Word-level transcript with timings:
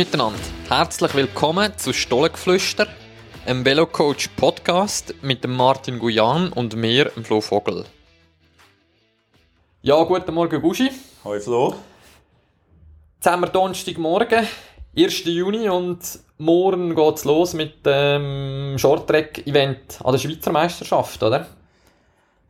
miteinander, 0.00 0.38
herzlich 0.70 1.14
willkommen 1.14 1.76
zu 1.76 1.92
Stollengeflüster, 1.92 2.86
einem 3.44 3.66
Velocoach 3.66 4.34
Podcast 4.34 5.14
mit 5.20 5.44
dem 5.44 5.54
Martin 5.54 5.98
Guyan 5.98 6.54
und 6.54 6.74
mir, 6.74 7.10
dem 7.10 7.22
Flo 7.22 7.42
Vogel. 7.42 7.84
Ja, 9.82 10.02
guten 10.04 10.32
Morgen 10.32 10.62
Gushi. 10.62 10.90
Hoi 11.22 11.38
Flo. 11.38 11.74
Jetzt 13.16 13.26
haben 13.26 13.42
wir 13.42 13.48
Donnerstagmorgen, 13.48 14.48
1. 14.96 15.24
Juni 15.26 15.68
und 15.68 15.98
morgen 16.38 16.94
geht 16.94 17.16
es 17.16 17.24
los 17.26 17.52
mit 17.52 17.84
dem 17.84 18.78
Shorttrack-Event 18.78 20.00
an 20.02 20.12
der 20.12 20.18
Schweizer 20.18 20.50
Meisterschaft, 20.50 21.22
oder? 21.22 21.46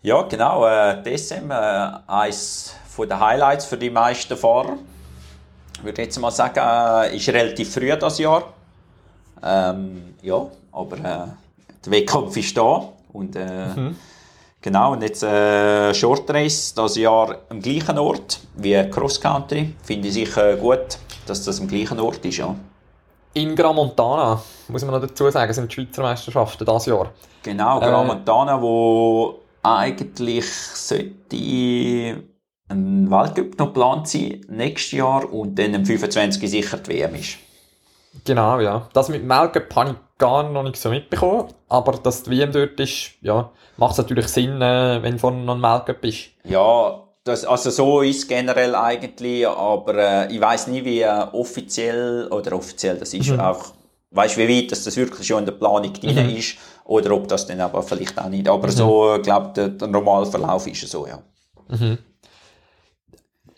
Ja, 0.02 0.22
genau. 0.22 0.68
Äh, 0.68 1.02
DSM, 1.02 1.50
äh, 1.50 1.90
eines 2.06 2.76
der 2.96 3.18
Highlights 3.18 3.64
für 3.64 3.76
die 3.76 3.90
meisten 3.90 4.36
Fahrer. 4.36 4.78
Ich 5.80 5.84
würde 5.86 6.02
jetzt 6.02 6.20
mal 6.20 6.30
sagen, 6.30 6.60
äh, 6.60 7.16
ist 7.16 7.26
relativ 7.30 7.72
früh 7.72 7.88
das 7.96 8.18
Jahr. 8.18 8.52
Ähm, 9.42 10.14
ja, 10.20 10.46
aber 10.72 10.96
äh, 10.98 11.26
der 11.86 11.92
Wettkampf 11.92 12.36
ist 12.36 12.54
da. 12.54 12.86
Und, 13.14 13.34
äh, 13.34 13.66
mhm. 13.74 13.96
Genau, 14.60 14.92
und 14.92 15.00
jetzt 15.00 15.22
äh, 15.22 15.94
Short 15.94 16.28
Race, 16.28 16.74
das 16.74 16.96
Jahr 16.96 17.34
am 17.48 17.62
gleichen 17.62 17.98
Ort 17.98 18.40
wie 18.56 18.90
Cross 18.90 19.22
Country. 19.22 19.74
Finde 19.82 20.08
ich 20.08 20.14
sicher 20.14 20.54
gut, 20.56 20.98
dass 21.24 21.44
das 21.44 21.58
am 21.62 21.66
gleichen 21.66 21.98
Ort 21.98 22.22
ist. 22.26 22.36
Ja. 22.36 22.54
In 23.32 23.56
Gramontana, 23.56 24.38
muss 24.68 24.84
man 24.84 24.92
noch 24.92 25.00
dazu 25.00 25.30
sagen, 25.30 25.50
sind 25.50 25.70
die 25.70 25.74
Schweizer 25.76 26.02
Meisterschaften 26.02 26.66
dieses 26.66 26.86
Jahr. 26.86 27.10
Genau, 27.42 27.80
Gramontana, 27.80 28.58
äh, 28.58 28.60
wo 28.60 29.40
eigentlich 29.62 30.46
sollte 30.52 31.36
ein 32.70 33.10
Weltcup 33.10 33.58
noch 33.58 33.66
geplant 33.66 34.08
sein, 34.08 34.40
nächstes 34.48 34.92
Jahr, 34.92 35.30
und 35.32 35.58
dann 35.58 35.74
am 35.74 35.84
25. 35.84 36.48
sicher 36.48 36.78
die 36.78 36.90
WM 36.90 37.14
ist. 37.14 37.36
Genau, 38.24 38.60
ja. 38.60 38.88
Das 38.92 39.08
mit 39.08 39.22
dem 39.22 39.28
Weltcup 39.28 39.74
habe 39.74 39.90
ich 39.90 39.96
gar 40.18 40.48
noch 40.48 40.62
nicht 40.62 40.76
so 40.76 40.90
mitbekommen, 40.90 41.48
aber 41.68 41.92
dass 41.92 42.22
die 42.22 42.30
WM 42.30 42.52
dort 42.52 42.78
ist, 42.80 43.12
ja, 43.20 43.50
macht 43.76 43.92
es 43.92 43.98
natürlich 43.98 44.28
Sinn, 44.28 44.60
äh, 44.60 45.02
wenn 45.02 45.18
vorne 45.18 45.42
noch 45.42 45.54
ein 45.54 45.62
Weltcup 45.62 46.04
ist. 46.04 46.30
Ja, 46.44 47.04
das, 47.24 47.44
also 47.44 47.70
so 47.70 48.00
ist 48.02 48.18
es 48.18 48.28
generell 48.28 48.74
eigentlich, 48.74 49.46
aber 49.46 49.94
äh, 49.94 50.34
ich 50.34 50.40
weiß 50.40 50.68
nie, 50.68 50.84
wie 50.84 51.00
äh, 51.00 51.26
offiziell, 51.32 52.28
oder 52.30 52.54
offiziell, 52.56 52.96
das 52.98 53.14
ist 53.14 53.30
mhm. 53.30 53.40
auch, 53.40 53.72
weißt 54.10 54.36
wie 54.38 54.48
weit 54.48 54.72
dass 54.72 54.84
das 54.84 54.96
wirklich 54.96 55.26
schon 55.26 55.40
in 55.40 55.46
der 55.46 55.52
Planung 55.52 55.92
drin 55.92 56.26
mhm. 56.26 56.36
ist, 56.36 56.56
oder 56.84 57.12
ob 57.12 57.28
das 57.28 57.46
dann 57.46 57.60
aber 57.60 57.82
vielleicht 57.82 58.18
auch 58.18 58.28
nicht. 58.28 58.48
Aber 58.48 58.66
mhm. 58.66 58.72
so, 58.72 59.16
ich 59.16 59.22
glaube, 59.22 59.52
der, 59.54 59.68
der 59.68 59.88
normale 59.88 60.26
Verlauf 60.26 60.66
ist 60.66 60.88
so, 60.88 61.06
ja. 61.06 61.18
Mhm. 61.68 61.98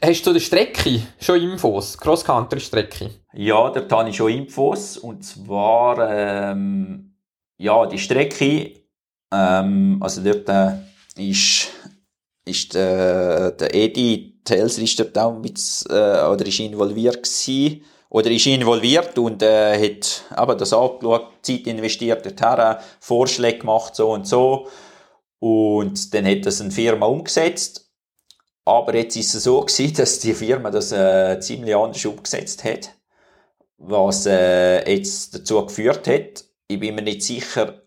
Hast 0.04 0.26
du 0.26 0.32
der 0.32 0.40
Strecke 0.40 1.00
schon 1.20 1.40
Infos? 1.40 1.96
Cross-Country-Strecke? 1.96 3.10
Ja, 3.34 3.70
dort 3.70 3.92
habe 3.92 4.10
ich 4.10 4.16
schon 4.16 4.32
Infos. 4.32 4.98
Und 4.98 5.24
zwar, 5.24 6.10
ähm, 6.10 7.14
ja, 7.56 7.86
die 7.86 7.98
Strecke, 7.98 8.80
ähm, 9.32 9.98
also 10.00 10.20
dort 10.24 10.48
äh, 10.48 10.72
ist, 11.30 11.68
ist 12.44 12.74
äh, 12.74 13.56
der 13.56 13.72
Edi 13.72 14.40
Telser 14.42 14.82
ist 14.82 14.98
dort 14.98 15.16
auch 15.16 15.38
mit, 15.38 15.60
äh, 15.88 15.92
oder 15.92 16.44
ist 16.46 16.58
involviert 16.58 17.22
gewesen, 17.22 17.84
oder 18.10 18.28
ist 18.28 18.46
involviert 18.46 19.16
und 19.18 19.40
äh, 19.40 19.78
hat 19.78 20.24
aber 20.30 20.56
das 20.56 20.72
angeschaut, 20.72 21.28
Zeit 21.42 21.68
investiert, 21.68 22.26
dorthin, 22.26 22.82
Vorschläge 22.98 23.58
gemacht, 23.58 23.94
so 23.94 24.10
und 24.10 24.26
so. 24.26 24.66
Und 25.38 26.12
dann 26.12 26.26
hat 26.26 26.44
das 26.44 26.60
eine 26.60 26.72
Firma 26.72 27.06
umgesetzt 27.06 27.91
aber 28.64 28.94
jetzt 28.94 29.16
ist 29.16 29.34
es 29.34 29.44
so 29.44 29.60
gewesen, 29.60 29.94
dass 29.96 30.18
die 30.20 30.34
Firma 30.34 30.70
das 30.70 30.92
äh, 30.92 31.38
ziemlich 31.40 31.74
anders 31.74 32.04
umgesetzt 32.04 32.64
hat, 32.64 32.94
was 33.78 34.26
äh, 34.26 34.88
jetzt 34.90 35.34
dazu 35.34 35.64
geführt 35.66 36.06
hat. 36.06 36.44
Ich 36.68 36.78
bin 36.78 36.94
mir 36.94 37.02
nicht 37.02 37.22
sicher, 37.22 37.82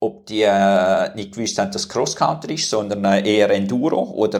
ob 0.00 0.26
die 0.26 0.42
äh, 0.42 1.14
nicht 1.14 1.34
gewusst 1.34 1.58
haben, 1.58 1.72
dass 1.72 1.88
Cross-Country 1.88 2.54
ist, 2.54 2.70
sondern 2.70 3.04
äh, 3.04 3.28
eher 3.28 3.50
Enduro 3.50 4.02
oder 4.02 4.38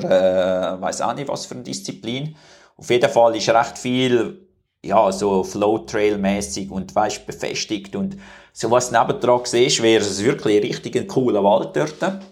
äh, 0.76 0.80
weiß 0.80 1.00
auch 1.00 1.14
nicht 1.14 1.28
was 1.28 1.46
für 1.46 1.54
eine 1.54 1.64
Disziplin. 1.64 2.36
Auf 2.76 2.90
jeden 2.90 3.10
Fall 3.10 3.36
ist 3.36 3.48
recht 3.48 3.78
viel 3.78 4.48
ja 4.84 5.10
so 5.10 5.42
Flow-Trail-mäßig 5.42 6.70
und 6.70 6.94
weißt 6.94 7.26
befestigt 7.26 7.96
und 7.96 8.16
so 8.52 8.70
was 8.70 8.92
nebendran 8.92 9.40
siehst, 9.44 9.82
wäre 9.82 10.02
es 10.02 10.22
wirklich 10.22 10.62
richtig 10.62 10.96
ein 10.96 11.06
cooler 11.06 11.42
Wald 11.42 11.74
dort. 11.74 12.22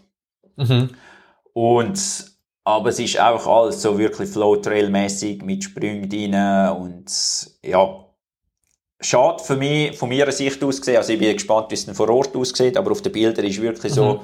Mhm. 0.56 0.90
Und 1.54 2.31
aber 2.64 2.90
es 2.90 2.98
ist 2.98 3.18
auch 3.20 3.46
alles 3.46 3.82
so 3.82 3.98
wirklich 3.98 4.30
Flow-Trail-mäßig 4.30 5.42
mit 5.42 5.64
Sprüngen 5.64 6.08
drin 6.08 6.34
und 6.78 7.06
ja, 7.64 8.04
schade 9.00 9.42
für 9.42 9.56
mich, 9.56 9.96
von 9.96 10.08
meiner 10.08 10.30
Sicht 10.30 10.62
aus 10.62 10.78
gesehen. 10.78 10.96
Also 10.96 11.12
ich 11.12 11.18
bin 11.18 11.32
gespannt, 11.32 11.70
wie 11.70 11.74
es 11.74 11.84
denn 11.84 11.94
vor 11.94 12.08
Ort 12.08 12.36
aussieht, 12.36 12.76
aber 12.76 12.92
auf 12.92 13.02
den 13.02 13.12
Bildern 13.12 13.44
ist 13.44 13.60
wirklich 13.60 13.92
mhm. 13.92 13.96
so, 13.96 14.20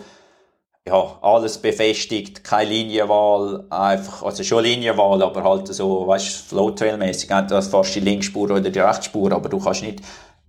ja, 0.86 1.18
alles 1.20 1.58
befestigt, 1.58 2.44
keine 2.44 2.70
Linienwahl, 2.70 3.66
einfach, 3.68 4.22
also 4.22 4.42
schon 4.42 4.62
Linienwahl, 4.62 5.22
aber 5.22 5.42
halt 5.42 5.66
so, 5.68 6.06
weißt 6.06 6.28
du, 6.28 6.54
Flow-Trail-mäßig. 6.54 7.30
Entweder 7.30 7.60
fährst 7.60 7.96
du 7.96 8.00
die 8.00 8.06
Linksspur 8.06 8.44
oder 8.44 8.60
die 8.60 8.78
Rechtsspur, 8.78 9.32
aber 9.32 9.48
du 9.48 9.58
kannst 9.58 9.82
nicht, 9.82 10.00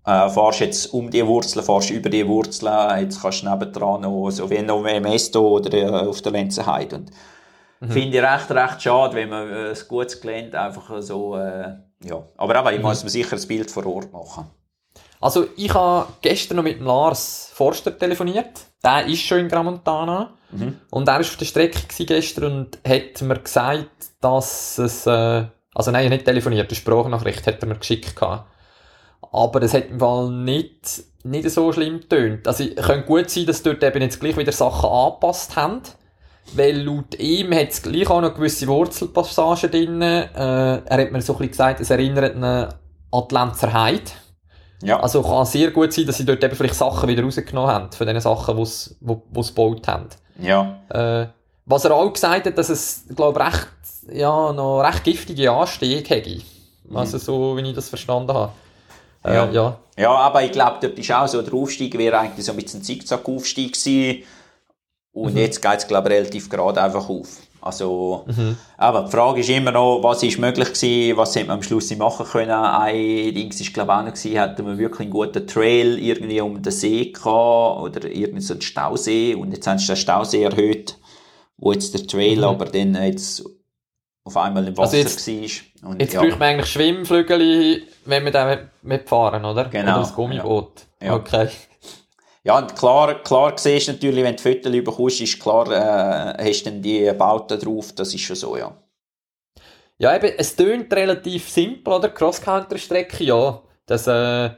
äh, 0.05 0.29
fährst 0.29 0.59
jetzt 0.61 0.93
um 0.93 1.09
die 1.09 1.25
Wurzeln, 1.25 1.65
fährst 1.65 1.89
über 1.89 2.09
die 2.09 2.25
Wurzeln, 2.25 3.01
jetzt 3.01 3.21
kannst 3.21 3.41
du 3.41 3.49
nebendran 3.49 4.01
noch, 4.01 4.29
so 4.29 4.49
wie 4.49 4.61
noch 4.61 4.81
mehr 4.81 5.01
Mesto 5.01 5.41
oder 5.41 5.73
äh, 5.73 6.07
auf 6.07 6.21
der 6.21 6.31
Lenzenheide. 6.31 6.97
Und 6.97 7.11
Mhm. 7.79 7.91
Finde 7.91 8.17
ich 8.17 8.23
recht, 8.23 8.51
recht 8.51 8.81
schade, 8.81 9.15
wenn 9.15 9.29
man 9.29 9.49
äh, 9.49 9.69
ein 9.69 9.77
gutes 9.87 10.19
Gelände 10.19 10.59
einfach 10.59 11.01
so, 11.01 11.37
äh, 11.37 11.75
ja. 12.03 12.23
Aber 12.37 12.55
aber 12.55 12.73
ich 12.73 12.79
mhm. 12.79 12.85
muss 12.85 13.03
mir 13.03 13.09
sicher 13.09 13.35
ein 13.35 13.47
Bild 13.47 13.71
vor 13.71 13.85
Ort 13.85 14.11
machen. 14.11 14.49
Also 15.21 15.47
ich 15.57 15.73
habe 15.73 16.07
gestern 16.21 16.57
noch 16.57 16.63
mit 16.63 16.79
Lars 16.79 17.51
Forster 17.53 17.97
telefoniert. 17.97 18.51
Der 18.83 19.05
ist 19.05 19.21
schon 19.21 19.39
in 19.39 19.49
Gramontana. 19.49 20.33
Mhm. 20.51 20.77
Und 20.89 21.07
er 21.07 21.15
war 21.15 21.21
auf 21.21 21.37
der 21.37 21.45
Strecke 21.45 22.05
gestern 22.05 22.45
und 22.45 22.79
hat 22.87 23.21
mir 23.21 23.39
gesagt, 23.39 23.89
dass 24.21 24.77
es, 24.77 25.05
äh, 25.05 25.45
also 25.73 25.91
nein, 25.91 26.09
nicht 26.09 26.25
telefoniert, 26.25 26.69
eine 26.69 26.75
Sprachnachricht 26.75 27.45
hat 27.47 27.61
er 27.61 27.67
mir 27.67 27.75
geschickt 27.75 28.15
gehabt. 28.15 28.49
Aber 29.31 29.61
es 29.61 29.73
hat 29.73 29.89
im 29.89 29.99
Fall 29.99 30.31
nicht, 30.31 31.03
nicht 31.23 31.49
so 31.51 31.71
schlimm 31.71 31.99
getönt. 31.99 32.47
Also, 32.47 32.63
es 32.63 32.85
könnte 32.85 33.05
gut 33.05 33.29
sein, 33.29 33.45
dass 33.45 33.61
dort 33.61 33.83
eben 33.83 34.01
jetzt 34.01 34.19
gleich 34.19 34.37
wieder 34.37 34.51
Sachen 34.51 34.89
angepasst 34.89 35.55
haben. 35.55 35.81
Weil 36.53 36.81
laut 36.81 37.15
ihm 37.19 37.53
hat 37.53 37.69
es 37.69 37.81
gleich 37.81 38.09
auch 38.09 38.21
noch 38.21 38.33
gewisse 38.33 38.67
Wurzelpassagen 38.67 39.71
drin. 39.71 40.01
Äh, 40.01 40.27
er 40.33 41.01
hat 41.01 41.11
mir 41.11 41.21
so 41.21 41.33
ein 41.33 41.39
bisschen 41.39 41.51
gesagt, 41.51 41.79
es 41.79 41.89
erinnert 41.89 42.35
ihn 42.35 42.43
an 42.43 42.73
die 43.11 43.35
Lenzer 43.35 43.73
Heide. 43.73 44.11
Ja. 44.81 44.99
Also 44.99 45.21
kann 45.21 45.45
sehr 45.45 45.71
gut 45.71 45.91
sein, 45.91 46.05
dass 46.05 46.17
sie 46.17 46.25
dort 46.25 46.43
eben 46.43 46.55
vielleicht 46.55 46.75
Sachen 46.75 47.09
wieder 47.09 47.23
rausgenommen 47.23 47.69
haben, 47.69 47.91
von 47.91 48.07
den 48.07 48.19
Sachen, 48.19 48.57
die 48.57 48.65
sie 48.65 48.95
gebaut 48.99 49.87
haben. 49.87 50.07
Ja. 50.39 50.79
Äh, 50.89 51.27
was 51.65 51.85
er 51.85 51.93
auch 51.93 52.11
gesagt 52.11 52.45
hat, 52.45 52.57
dass 52.57 52.69
es, 52.69 53.03
glaube 53.15 53.39
recht, 53.39 53.67
ja, 54.11 54.53
noch 54.53 54.81
recht 54.81 55.03
giftige 55.03 55.51
Anstiege 55.51 56.07
hätte. 56.09 56.41
Mhm. 56.85 56.97
Also 56.97 57.17
so, 57.17 57.57
wie 57.57 57.61
ich 57.61 57.75
das 57.75 57.89
verstanden 57.89 58.33
habe. 58.33 58.51
Äh, 59.23 59.35
ja. 59.35 59.51
ja. 59.51 59.79
Ja, 59.97 60.11
aber 60.11 60.43
ich 60.43 60.51
glaube, 60.51 60.77
dort 60.81 60.97
ist 60.97 61.11
auch 61.11 61.27
so, 61.27 61.41
der 61.41 61.53
Aufstieg 61.53 61.97
wäre 61.97 62.17
eigentlich 62.17 62.45
so 62.45 62.53
mit 62.53 62.73
einem 62.73 62.83
Zickzack-Aufstieg 62.83 63.73
gewesen 63.73 64.23
und 65.11 65.33
mhm. 65.33 65.39
jetzt 65.39 65.61
geht 65.61 65.77
es, 65.77 65.87
glaube 65.87 66.09
ich, 66.09 66.15
relativ 66.15 66.49
gerade 66.49 66.81
einfach 66.81 67.09
auf. 67.09 67.27
Also, 67.61 68.23
mhm. 68.27 68.55
aber 68.77 69.03
die 69.03 69.11
Frage 69.11 69.41
ist 69.41 69.49
immer 69.49 69.71
noch, 69.71 70.01
was 70.01 70.23
ist 70.23 70.39
möglich 70.39 70.69
gewesen, 70.69 71.17
was 71.17 71.35
hätte 71.35 71.47
man 71.47 71.57
am 71.57 71.63
Schluss 71.63 71.93
machen 71.97 72.25
können. 72.25 72.51
Ein 72.51 73.33
Ding 73.33 73.49
ist, 73.49 73.73
glaube 73.73 73.91
ich, 73.91 73.97
auch 73.97 74.03
noch 74.03 74.13
gewesen, 74.13 74.65
wir 74.65 74.77
wirklich 74.77 75.01
einen 75.01 75.09
guten 75.09 75.45
Trail 75.45 75.99
irgendwie 75.99 76.39
um 76.39 76.61
den 76.61 76.71
See 76.71 77.11
gehabt, 77.11 77.81
oder 77.81 78.05
irgendwie 78.05 78.41
so 78.41 78.53
einen 78.53 78.61
Stausee, 78.61 79.35
und 79.35 79.51
jetzt 79.51 79.67
haben 79.67 79.77
sie 79.77 79.87
den 79.87 79.97
Stausee 79.97 80.43
erhöht, 80.43 80.97
wo 81.57 81.73
jetzt 81.73 81.93
der 81.93 82.07
Trail 82.07 82.37
mhm. 82.37 82.43
aber 82.45 82.65
dann 82.65 82.95
jetzt 82.95 83.43
auf 84.23 84.37
einmal 84.37 84.65
im 84.67 84.77
Wasser 84.77 84.97
also 84.97 85.09
jetzt, 85.09 85.27
war. 85.27 85.89
Und, 85.89 86.01
jetzt 86.01 86.13
ja. 86.13 86.21
bräuchte 86.21 86.39
man 86.39 86.47
eigentlich 86.49 86.71
Schwimmflügel, 86.71 87.81
wenn 88.05 88.23
wir 88.23 88.31
da 88.31 88.57
mitfahren, 88.83 89.43
oder? 89.43 89.65
Genau. 89.65 89.91
Oder 89.91 89.99
das 89.99 90.15
Gummiboot. 90.15 90.85
Ja. 91.01 91.15
Okay. 91.15 91.49
Ja, 92.43 92.61
klar, 92.61 93.21
klar 93.23 93.57
siehst 93.57 93.87
du 93.87 93.93
natürlich, 93.93 94.23
wenn 94.23 94.35
du 94.35 94.41
Fotos 94.41 94.71
bekommst, 94.71 95.21
ist 95.21 95.41
klar, 95.41 95.67
äh, 95.71 96.49
hast 96.49 96.65
du 96.65 96.71
dann 96.71 96.81
die 96.81 97.11
Bauten 97.13 97.59
drauf, 97.59 97.91
das 97.93 98.13
ist 98.13 98.21
schon 98.21 98.35
so, 98.35 98.55
ja. 98.55 98.75
Ja, 99.97 100.15
eben, 100.15 100.33
es 100.37 100.55
tönt 100.55 100.93
relativ 100.93 101.49
simpel, 101.49 101.93
oder? 101.93 102.09
Cross-Country-Strecke, 102.09 103.25
ja. 103.25 103.61
Das 103.85 104.07
äh, 104.07 104.51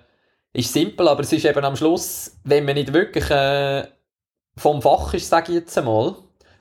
ist 0.53 0.71
simpel, 0.71 1.07
aber 1.07 1.21
es 1.21 1.33
ist 1.33 1.45
eben 1.45 1.65
am 1.65 1.75
Schluss, 1.75 2.37
wenn 2.43 2.65
man 2.65 2.75
nicht 2.75 2.93
wirklich 2.93 3.27
äh, 3.31 3.87
vom 4.55 4.83
Fach 4.83 5.15
ist, 5.15 5.29
sage 5.29 5.51
ich 5.51 5.59
jetzt 5.59 5.75
einmal, 5.75 6.15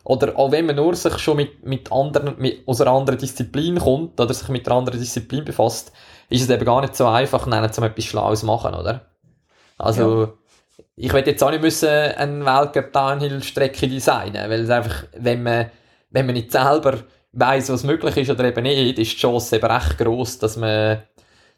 oder 0.05 0.39
auch 0.39 0.51
wenn 0.51 0.65
man 0.65 0.77
nur 0.77 0.95
sich 0.97 1.19
schon 1.19 1.37
mit, 1.37 1.67
mit 1.67 1.93
anderen, 1.93 2.39
mit, 2.39 2.67
aus 2.67 2.81
einer 2.81 2.93
anderen 2.93 3.19
Disziplin 3.19 3.79
kommt, 3.79 4.19
oder 4.19 4.33
sich 4.33 4.49
mit 4.49 4.67
einer 4.67 4.79
anderen 4.79 4.99
Disziplin 4.99 5.45
befasst, 5.45 5.93
ist 6.31 6.43
es 6.43 6.49
eben 6.49 6.65
gar 6.65 6.81
nicht 6.81 6.97
so 6.97 7.07
einfach, 7.07 7.47
um 7.47 7.53
etwas 7.53 8.05
Schlaues 8.05 8.43
machen, 8.43 8.75
oder? 8.75 9.11
Also, 9.77 10.23
ja 10.23 10.33
ich 10.97 11.13
werde 11.13 11.31
jetzt 11.31 11.43
auch 11.43 11.51
nicht 11.51 11.63
müssen 11.63 11.89
eine 11.89 12.45
Weltcup 12.45 12.93
Downhill 12.93 13.43
Strecke 13.43 13.89
designen, 13.89 14.51
weil 14.51 14.61
es 14.61 14.71
einfach, 14.71 15.05
wenn 15.17 15.43
man, 15.43 15.71
wenn 16.11 16.27
man 16.27 16.35
nicht 16.35 16.53
selber 16.53 16.99
weiß, 17.33 17.71
was 17.71 17.85
möglich 17.85 18.17
ist 18.17 18.31
oder 18.31 18.45
eben 18.45 18.63
nicht, 18.63 18.99
ist 18.99 19.13
die 19.13 19.17
Chance 19.17 19.57
eben 19.57 19.67
recht 19.67 19.99
groß, 19.99 20.39
dass 20.39 20.57
man, 20.57 21.03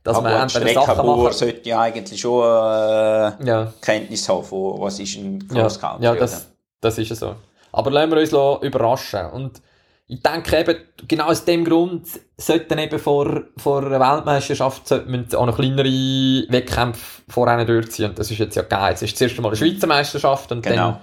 dass 0.03 0.17
Aber 0.17 0.31
man 0.31 0.43
entweder 0.43 0.85
Sachen 0.85 1.07
machen 1.07 1.33
sollte 1.33 1.69
ja 1.69 1.81
eigentlich 1.81 2.21
schon 2.21 2.43
äh, 2.43 3.47
ja, 3.47 3.73
Kenntnis 3.81 4.29
haben 4.29 4.45
von 4.45 4.81
was 4.81 4.99
ist 4.99 5.17
ein 5.17 5.47
ja, 5.53 5.63
Cross 5.63 5.81
Country. 5.81 6.05
ja 6.05 6.11
oder? 6.13 6.21
das, 6.21 6.49
das 6.81 6.99
ist 6.99 7.11
ja 7.11 7.17
so. 7.17 7.35
Aber 7.73 7.91
lassen 7.91 8.11
wir 8.11 8.19
uns 8.19 8.63
überraschen. 8.63 9.27
Und 9.31 9.63
ich 10.13 10.21
denke 10.21 10.59
eben, 10.59 10.77
genau 11.09 11.29
aus 11.29 11.47
dem 11.47 11.65
Grund 11.65 12.07
sollten 12.37 12.79
eben 12.79 12.99
vor, 12.99 13.45
vor 13.57 13.83
einer 13.83 13.99
Weltmeisterschaft 13.99 14.87
sollten 14.87 15.35
auch 15.35 15.47
noch 15.47 15.57
kleinere 15.57 15.89
Wettkämpfe 15.89 17.23
vorher 17.29 17.65
durchziehen. 17.65 18.11
Und 18.11 18.19
das 18.19 18.31
ist 18.31 18.37
jetzt 18.37 18.55
ja 18.55 18.63
geil. 18.63 18.93
Es 18.93 19.01
ist 19.01 19.17
zuerst 19.17 19.37
einmal 19.37 19.53
eine 19.53 19.57
Schweizer 19.57 19.87
Meisterschaft 19.87 20.53
und 20.53 20.63
Genau. 20.63 21.01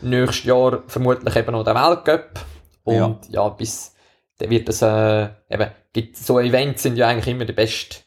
dann 0.00 0.10
nächstes 0.10 0.44
Jahr 0.46 0.82
vermutlich 0.88 1.36
eben 1.36 1.52
noch 1.52 1.62
der 1.62 1.76
Weltcup. 1.76 2.44
Und 2.82 3.28
ja, 3.28 3.48
bis 3.50 3.94
dann 4.38 4.50
wird 4.50 4.68
das, 4.68 4.82
äh, 4.82 5.28
eben, 5.48 5.70
gibt, 5.92 6.16
so 6.16 6.40
Events 6.40 6.82
sind 6.82 6.96
ja 6.96 7.06
eigentlich 7.06 7.32
immer 7.32 7.44
die 7.44 7.52
beste, 7.52 7.98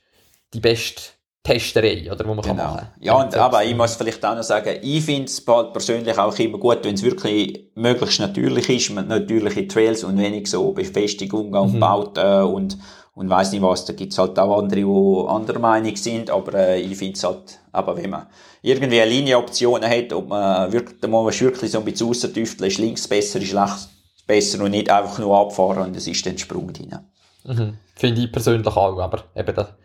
die 0.53 0.59
beste 0.59 1.03
Testerei, 1.43 2.09
oder, 2.09 2.25
wo 2.25 2.33
man 2.33 2.43
kann 2.43 2.55
Genau. 2.55 2.69
machen 2.71 2.87
Ja, 3.01 3.15
und 3.15 3.35
aber 3.35 3.65
ich 3.65 3.75
muss 3.75 3.95
vielleicht 3.95 4.23
auch 4.25 4.33
noch 4.35 4.43
sagen, 4.43 4.77
ich 4.81 5.03
finde 5.03 5.25
es 5.25 5.43
persönlich 5.43 6.17
auch 6.17 6.39
immer 6.39 6.57
gut, 6.57 6.79
wenn 6.83 6.95
es 6.95 7.03
wirklich 7.03 7.65
möglichst 7.75 8.21
natürlich 8.21 8.69
ist, 8.69 8.91
mit 8.95 9.09
natürliche 9.09 9.67
Trails 9.67 10.05
und 10.05 10.17
wenig 10.17 10.49
so 10.49 10.71
Befestigung 10.71 11.53
und 11.53 11.73
Mhm. 11.73 11.79
Bauten 11.81 12.43
und, 12.43 12.77
und 13.15 13.29
weiss 13.29 13.51
nicht 13.51 13.61
was. 13.61 13.83
Da 13.83 13.91
gibt's 13.91 14.17
halt 14.17 14.39
auch 14.39 14.57
andere, 14.57 14.79
die 14.79 15.27
anderer 15.29 15.59
Meinung 15.59 15.95
sind, 15.97 16.29
aber 16.29 16.53
äh, 16.53 16.79
ich 16.79 16.95
finde 16.97 17.13
es 17.13 17.23
halt, 17.25 17.59
aber 17.73 17.97
wenn 17.97 18.09
man 18.11 18.27
irgendwie 18.61 19.01
eine 19.01 19.11
Linienoption 19.11 19.83
hat, 19.83 20.13
ob 20.13 20.29
man 20.29 20.71
wirklich, 20.71 20.97
da 21.01 21.09
muss 21.09 21.25
man 21.41 21.49
wirklich 21.49 21.71
so 21.71 21.79
ein 21.79 21.83
bisschen 21.85 22.07
rausdüfteln, 22.07 22.71
ist 22.71 22.77
links 22.77 23.05
besser, 23.05 23.41
ist 23.41 23.53
rechts 23.53 23.89
besser 24.25 24.63
und 24.63 24.71
nicht 24.71 24.89
einfach 24.89 25.19
nur 25.19 25.37
abfahren 25.37 25.83
und 25.87 25.97
es 25.97 26.07
ist 26.07 26.25
dann 26.25 26.37
Sprung 26.37 26.71
drin. 26.71 26.97
Mhm. 27.43 27.73
Finde 27.95 28.21
ich 28.21 28.31
persönlich 28.31 28.65
auch, 28.67 28.97
aber 28.97 29.23
eben 29.35 29.53
da 29.53 29.75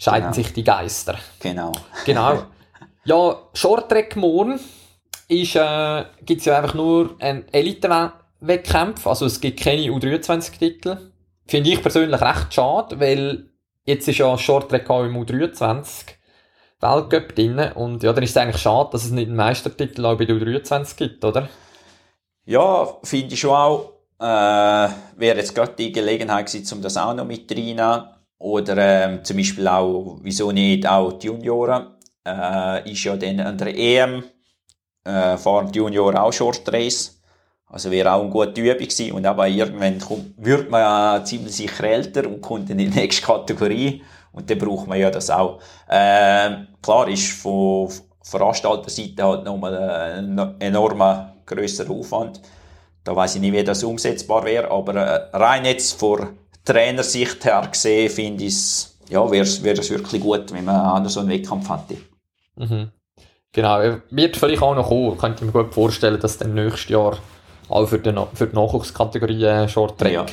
scheiden 0.00 0.22
Genau. 0.22 0.34
sich 0.34 0.52
die 0.52 0.64
Geister. 0.64 1.18
Genau. 1.40 1.72
Genau. 2.04 2.42
ja, 3.04 3.36
Shorttrack 3.52 4.16
morgen 4.16 4.58
ist, 5.28 5.54
äh, 5.54 6.04
gibt's 6.24 6.46
ja 6.46 6.58
einfach 6.58 6.74
nur 6.74 7.16
einen 7.20 7.44
Elite-Wettkampf, 7.52 9.06
also 9.06 9.26
es 9.26 9.40
gibt 9.40 9.60
keine 9.60 9.82
U23-Titel. 9.82 11.12
Finde 11.46 11.70
ich 11.70 11.82
persönlich 11.82 12.20
recht 12.20 12.54
schade, 12.54 12.98
weil 12.98 13.50
jetzt 13.84 14.08
ist 14.08 14.18
ja 14.18 14.36
Shorttrack 14.36 14.88
auch 14.88 15.04
im 15.04 15.16
U23 15.16 16.14
Weltcup 16.80 17.34
drin 17.34 17.58
und 17.74 18.02
ja, 18.02 18.12
dann 18.12 18.24
ist 18.24 18.30
es 18.30 18.36
eigentlich 18.36 18.62
schade, 18.62 18.88
dass 18.92 19.04
es 19.04 19.10
nicht 19.10 19.26
einen 19.26 19.36
Meistertitel 19.36 20.06
auch 20.06 20.16
bei 20.16 20.24
der 20.24 20.36
U23 20.36 20.96
gibt, 20.96 21.24
oder? 21.24 21.48
Ja, 22.46 22.88
finde 23.02 23.34
ich 23.34 23.40
schon 23.40 23.50
auch. 23.50 23.92
Äh, 24.18 24.24
wäre 25.16 25.36
jetzt 25.36 25.54
gerade 25.54 25.72
die 25.78 25.92
Gelegenheit 25.92 26.46
gewesen, 26.46 26.76
um 26.76 26.82
das 26.82 26.96
auch 26.96 27.14
noch 27.14 27.24
mit 27.26 27.50
reinzunehmen. 27.50 28.19
Oder 28.40 28.78
ähm, 28.78 29.22
zum 29.22 29.36
Beispiel 29.36 29.68
auch, 29.68 30.18
wieso 30.22 30.50
nicht 30.50 30.88
auch 30.88 31.12
die 31.12 31.26
Junioren. 31.26 31.88
Äh, 32.26 32.90
ist 32.90 33.04
ja 33.04 33.14
dann 33.16 33.38
an 33.40 33.58
der 33.58 33.76
EM, 33.76 34.24
äh, 35.04 35.36
fahren 35.36 35.70
die 35.70 35.78
Junioren 35.78 36.16
auch 36.16 36.32
Short 36.32 36.62
Race. 36.72 37.20
Also 37.66 37.90
wäre 37.90 38.12
auch 38.12 38.22
eine 38.22 38.30
gute 38.30 38.60
Übung 38.62 38.78
gewesen. 38.78 39.12
Und 39.12 39.26
aber 39.26 39.46
irgendwann 39.46 39.98
kommt, 39.98 40.32
wird 40.38 40.70
man 40.70 40.80
ja 40.80 41.24
ziemlich 41.24 41.54
sicher 41.54 41.84
älter 41.84 42.26
und 42.26 42.40
kommt 42.40 42.70
in 42.70 42.78
die 42.78 42.88
nächste 42.88 43.26
Kategorie. 43.26 44.02
Und 44.32 44.48
dann 44.48 44.58
braucht 44.58 44.86
man 44.86 44.98
ja 44.98 45.10
das 45.10 45.28
auch. 45.28 45.60
Ähm, 45.90 46.68
klar 46.80 47.08
ist 47.08 47.32
von 47.32 47.90
Veranstalterseite 48.22 49.22
halt 49.22 49.44
nochmal 49.44 49.76
ein 49.76 50.60
enormer 50.60 51.34
grösserer 51.44 51.90
Aufwand. 51.90 52.40
Da 53.04 53.14
weiß 53.14 53.34
ich 53.34 53.40
nicht, 53.42 53.52
wie 53.52 53.64
das 53.64 53.84
umsetzbar 53.84 54.44
wäre, 54.44 54.70
aber 54.70 54.94
äh, 54.94 55.36
rein 55.36 55.66
jetzt 55.66 55.98
von 55.98 56.38
Trainersicht 56.64 57.44
her 57.44 57.66
gesehen, 57.70 58.10
finde 58.10 58.44
ich 58.44 58.54
es, 58.54 58.98
ja, 59.08 59.30
wäre 59.30 59.42
es 59.44 59.62
wirklich 59.90 60.22
gut, 60.22 60.52
wenn 60.52 60.64
man 60.64 60.76
auch 60.76 61.00
noch 61.00 61.10
so 61.10 61.20
einen 61.20 61.30
Wettkampf 61.30 61.68
hätte. 61.68 62.00
Mhm. 62.56 62.90
Genau, 63.52 63.80
er 63.80 64.02
wird 64.10 64.36
vielleicht 64.36 64.62
auch 64.62 64.74
noch 64.74 64.88
kommen. 64.88 65.18
Könnte 65.18 65.44
ich 65.44 65.52
mir 65.52 65.64
gut 65.64 65.74
vorstellen, 65.74 66.20
dass 66.20 66.38
dann 66.38 66.54
nächstes 66.54 66.88
Jahr 66.88 67.18
auch 67.68 67.86
für 67.86 67.98
die, 67.98 68.12
für 68.34 68.46
die 68.46 68.54
Nachwuchskategorie 68.54 69.44
äh, 69.44 69.68
Short 69.68 69.98
Track 69.98 70.12
Ja. 70.12 70.26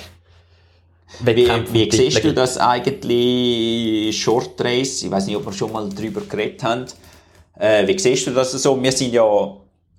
Wie, 1.21 1.25
Wettkämpfe 1.25 1.73
wie 1.73 1.89
siehst 1.89 2.23
du 2.23 2.33
das 2.33 2.57
eigentlich, 2.57 4.21
Short 4.21 4.59
Race? 4.61 5.03
Ich 5.03 5.09
weiß 5.09 5.25
nicht, 5.27 5.37
ob 5.37 5.45
wir 5.45 5.53
schon 5.53 5.71
mal 5.71 5.87
darüber 5.89 6.21
geredet 6.21 6.61
haben. 6.63 6.85
Äh, 7.57 7.87
wie 7.87 7.97
siehst 7.97 8.27
du 8.27 8.31
das 8.31 8.51
so? 8.51 8.81
Wir 8.81 8.91
sind 8.91 9.13
ja, 9.13 9.23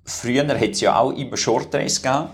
früher 0.05 0.47
hat 0.47 0.61
es 0.61 0.81
ja 0.81 0.97
auch 0.99 1.11
immer 1.11 1.35
Short 1.35 1.73
Race 1.73 2.01
gegeben. 2.01 2.29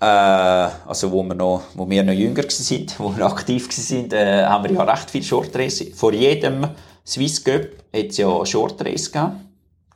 Äh, 0.00 0.04
also 0.04 1.12
wo 1.12 1.22
wir 1.22 1.34
noch, 1.34 1.62
wo 1.74 1.88
wir 1.88 2.02
noch 2.02 2.12
jünger 2.12 2.48
sind, 2.48 2.98
wo 2.98 3.14
wir 3.14 3.26
aktiv 3.26 3.70
sind, 3.70 4.12
äh, 4.12 4.44
haben 4.44 4.64
wir 4.64 4.72
ja 4.72 4.82
recht 4.84 5.10
viel 5.10 5.22
Short 5.22 5.54
Race. 5.54 5.84
Vor 5.94 6.12
jedem 6.12 6.68
Swiss 7.06 7.44
Cup 7.44 7.68
hat 7.94 8.06
es 8.06 8.16
ja 8.16 8.46
Short 8.46 8.84
Race 8.84 9.12
gegeben. 9.12 9.46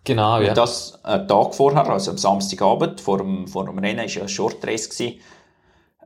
Genau, 0.05 0.41
ja. 0.41 0.51
Und 0.51 0.59
das 0.59 1.03
einen 1.03 1.27
Tag 1.27 1.55
vorher, 1.55 1.89
also 1.89 2.11
am 2.11 2.19
Samstagabend, 2.19 3.01
vor 3.01 3.19
dem, 3.19 3.49
vor 3.49 3.65
dem 3.65 3.79
Rennen, 3.79 4.01
war 4.01 4.07
ja 4.07 4.23
ein 4.23 4.29
Short 4.29 4.67
Race. 4.67 4.91
Gewesen. 4.91 5.21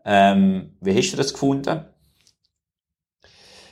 Ähm, 0.05 0.77
wie 0.81 0.97
hast 0.97 1.11
du 1.11 1.17
das 1.17 1.33
gefunden? 1.33 1.85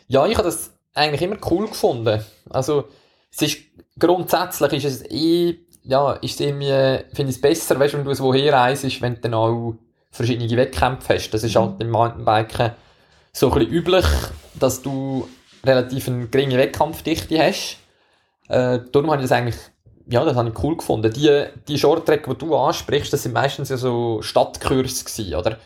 Ja, 0.09 0.27
ich 0.27 0.37
habe 0.37 0.49
das 0.49 0.73
eigentlich 0.95 1.23
immer 1.23 1.37
cool 1.51 1.69
gefunden. 1.69 2.25
Also, 2.51 2.89
es 3.33 3.43
ist, 3.43 3.59
grundsätzlich 3.99 4.73
ist 4.73 4.85
es 4.85 5.11
eh, 5.11 5.61
ja, 5.83 6.13
ist 6.15 6.35
es 6.35 6.41
irgendwie, 6.41 7.05
finde 7.15 7.31
ich 7.31 7.37
es 7.37 7.41
besser, 7.41 7.79
weißt, 7.79 7.95
wenn 7.95 8.05
du 8.05 8.11
es 8.11 8.21
woher 8.21 8.53
reist, 8.53 9.01
wenn 9.01 9.15
du 9.15 9.21
dann 9.21 9.35
auch 9.35 9.75
verschiedene 10.17 10.57
Wettkämpfe 10.57 11.15
hast. 11.15 11.31
Das 11.31 11.43
ist 11.45 11.55
Mhm. 11.55 11.61
halt 11.61 11.81
im 11.81 11.91
Mountainbiken 11.91 12.73
so 13.33 13.49
ein 13.53 13.59
bisschen 13.59 13.73
üblich, 13.73 14.05
dass 14.55 14.83
du 14.83 15.29
relativ 15.65 16.09
eine 16.09 16.27
geringe 16.29 16.57
Wettkampfdichte 16.59 17.39
hast. 17.39 17.79
Äh, 18.49 18.79
darum 18.93 19.11
habe 19.11 19.23
ich 19.23 19.29
das 19.29 19.33
eigentlich, 19.33 19.57
ja, 20.09 20.25
das 20.25 20.37
habe 20.37 20.49
ich 20.49 20.63
cool 20.63 20.77
gefunden. 20.77 21.13
Die, 21.13 21.45
die 21.69 21.79
Shorttrack, 21.79 22.25
die 22.29 22.35
du 22.37 22.57
ansprichst, 22.57 23.13
das 23.13 23.25
sind 23.25 23.33
meistens 23.33 23.69
ja 23.69 23.77
so 23.77 24.23
Stadtkurse 24.23 25.05
gewesen, 25.05 25.35
oder? 25.35 25.59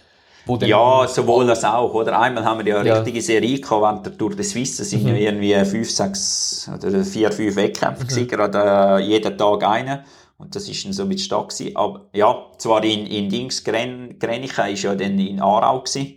Ja, 0.62 1.06
sowohl 1.06 1.48
als 1.50 1.62
auch, 1.64 1.92
oder? 1.94 2.18
Einmal 2.18 2.44
haben 2.44 2.64
wir 2.64 2.72
ja 2.72 2.80
eine 2.80 2.96
richtige 2.96 3.20
Serie 3.20 3.60
gehabt 3.60 3.82
während 3.82 4.06
der 4.06 4.16
Tour 4.18 4.30
de 4.34 4.42
Suisse. 4.42 4.82
Es 4.82 4.90
sind 4.90 5.06
ja 5.06 5.14
irgendwie 5.14 5.54
fünf, 5.66 5.90
sechs 5.90 6.68
oder 6.74 7.04
vier, 7.04 7.30
fünf 7.30 7.54
Wettkämpfe 7.54 8.04
gewesen, 8.06 8.26
gerade 8.26 8.58
äh, 8.58 9.04
jeden 9.04 9.36
Tag 9.36 9.62
einen. 9.62 10.00
Und 10.40 10.56
das 10.56 10.68
ist 10.68 10.84
dann 10.84 10.92
so 10.92 11.04
mit 11.04 11.20
Stadt 11.20 11.50
gewesen. 11.50 11.76
Aber 11.76 12.08
ja, 12.14 12.46
zwar 12.58 12.82
in, 12.84 13.06
in 13.06 13.28
Dings, 13.28 13.62
Gren, 13.62 14.18
Grenichen 14.18 14.66
ist 14.68 14.82
ja 14.82 14.94
dann 14.94 15.18
in 15.18 15.40
Aarau 15.40 15.80
gewesen. 15.80 16.16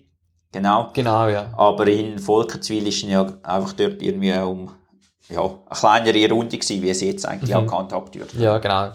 Genau. 0.51 0.89
Genau, 0.93 1.27
ja. 1.27 1.51
Aber 1.57 1.87
in 1.87 2.19
Volkenswil 2.19 2.87
ist 2.87 3.01
ja 3.03 3.25
einfach 3.43 3.73
dort 3.73 4.01
irgendwie 4.01 4.33
um, 4.33 4.71
ja, 5.29 5.41
eine 5.41 5.57
kleinere 6.07 6.33
Runde 6.33 6.57
gewesen, 6.57 6.81
wie 6.81 6.89
es 6.89 7.01
jetzt 7.01 7.25
eigentlich 7.25 7.53
auch 7.55 7.65
gehandhabt 7.65 8.15
wird. 8.17 8.33
Ja, 8.35 8.57
genau. 8.59 8.91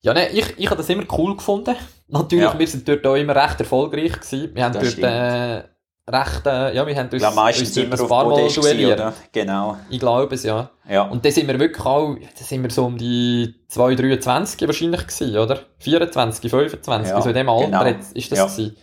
Ja, 0.00 0.14
ne, 0.14 0.28
ich, 0.30 0.58
ich 0.58 0.66
habe 0.66 0.76
das 0.78 0.88
immer 0.88 1.04
cool 1.16 1.36
gefunden. 1.36 1.76
Natürlich, 2.08 2.44
Ja. 2.44 2.58
wir 2.58 2.66
sind 2.66 2.88
dort 2.88 3.06
auch 3.06 3.14
immer 3.14 3.36
recht 3.36 3.60
erfolgreich 3.60 4.12
gewesen. 4.12 4.54
Wir 4.54 4.64
haben 4.64 4.72
Das 4.72 4.96
dort 4.96 5.10
äh, 5.10 5.62
recht, 6.08 6.46
äh, 6.46 6.74
ja, 6.74 6.86
wir 6.86 6.96
haben 6.96 7.08
uns, 7.10 7.18
glaube, 7.18 7.36
meistens 7.36 7.76
uns 7.76 8.00
ein 8.00 8.08
paar 8.08 8.28
Mal 8.28 8.48
duelliert. 8.48 9.12
Genau. 9.32 9.76
Ich 9.88 10.00
glaube 10.00 10.34
es, 10.34 10.42
ja. 10.42 10.70
Ja. 10.88 11.02
Und 11.02 11.24
dann 11.24 11.32
sind 11.32 11.46
wir 11.46 11.58
wirklich 11.58 11.84
auch, 11.86 12.14
da 12.16 12.44
sind 12.44 12.62
wir 12.62 12.70
so 12.70 12.86
um 12.86 12.98
die 12.98 13.54
2, 13.68 13.94
23 13.94 14.66
wahrscheinlich 14.66 15.06
gewesen, 15.06 15.38
oder? 15.38 15.60
24, 15.78 16.50
25, 16.50 17.10
Ja, 17.10 17.22
so 17.22 17.28
in 17.28 17.34
dem 17.34 17.48
Alter 17.48 17.66
genau. 17.66 17.84
jetzt 17.84 18.16
ist 18.16 18.32
das 18.32 18.38
Ja. 18.38 18.46
gewesen. 18.46 18.76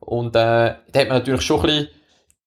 Und 0.00 0.34
äh, 0.36 0.74
da 0.92 1.00
hat 1.00 1.08
man 1.08 1.18
natürlich 1.18 1.42
schon 1.42 1.60
ein 1.60 1.66
bisschen, 1.66 1.88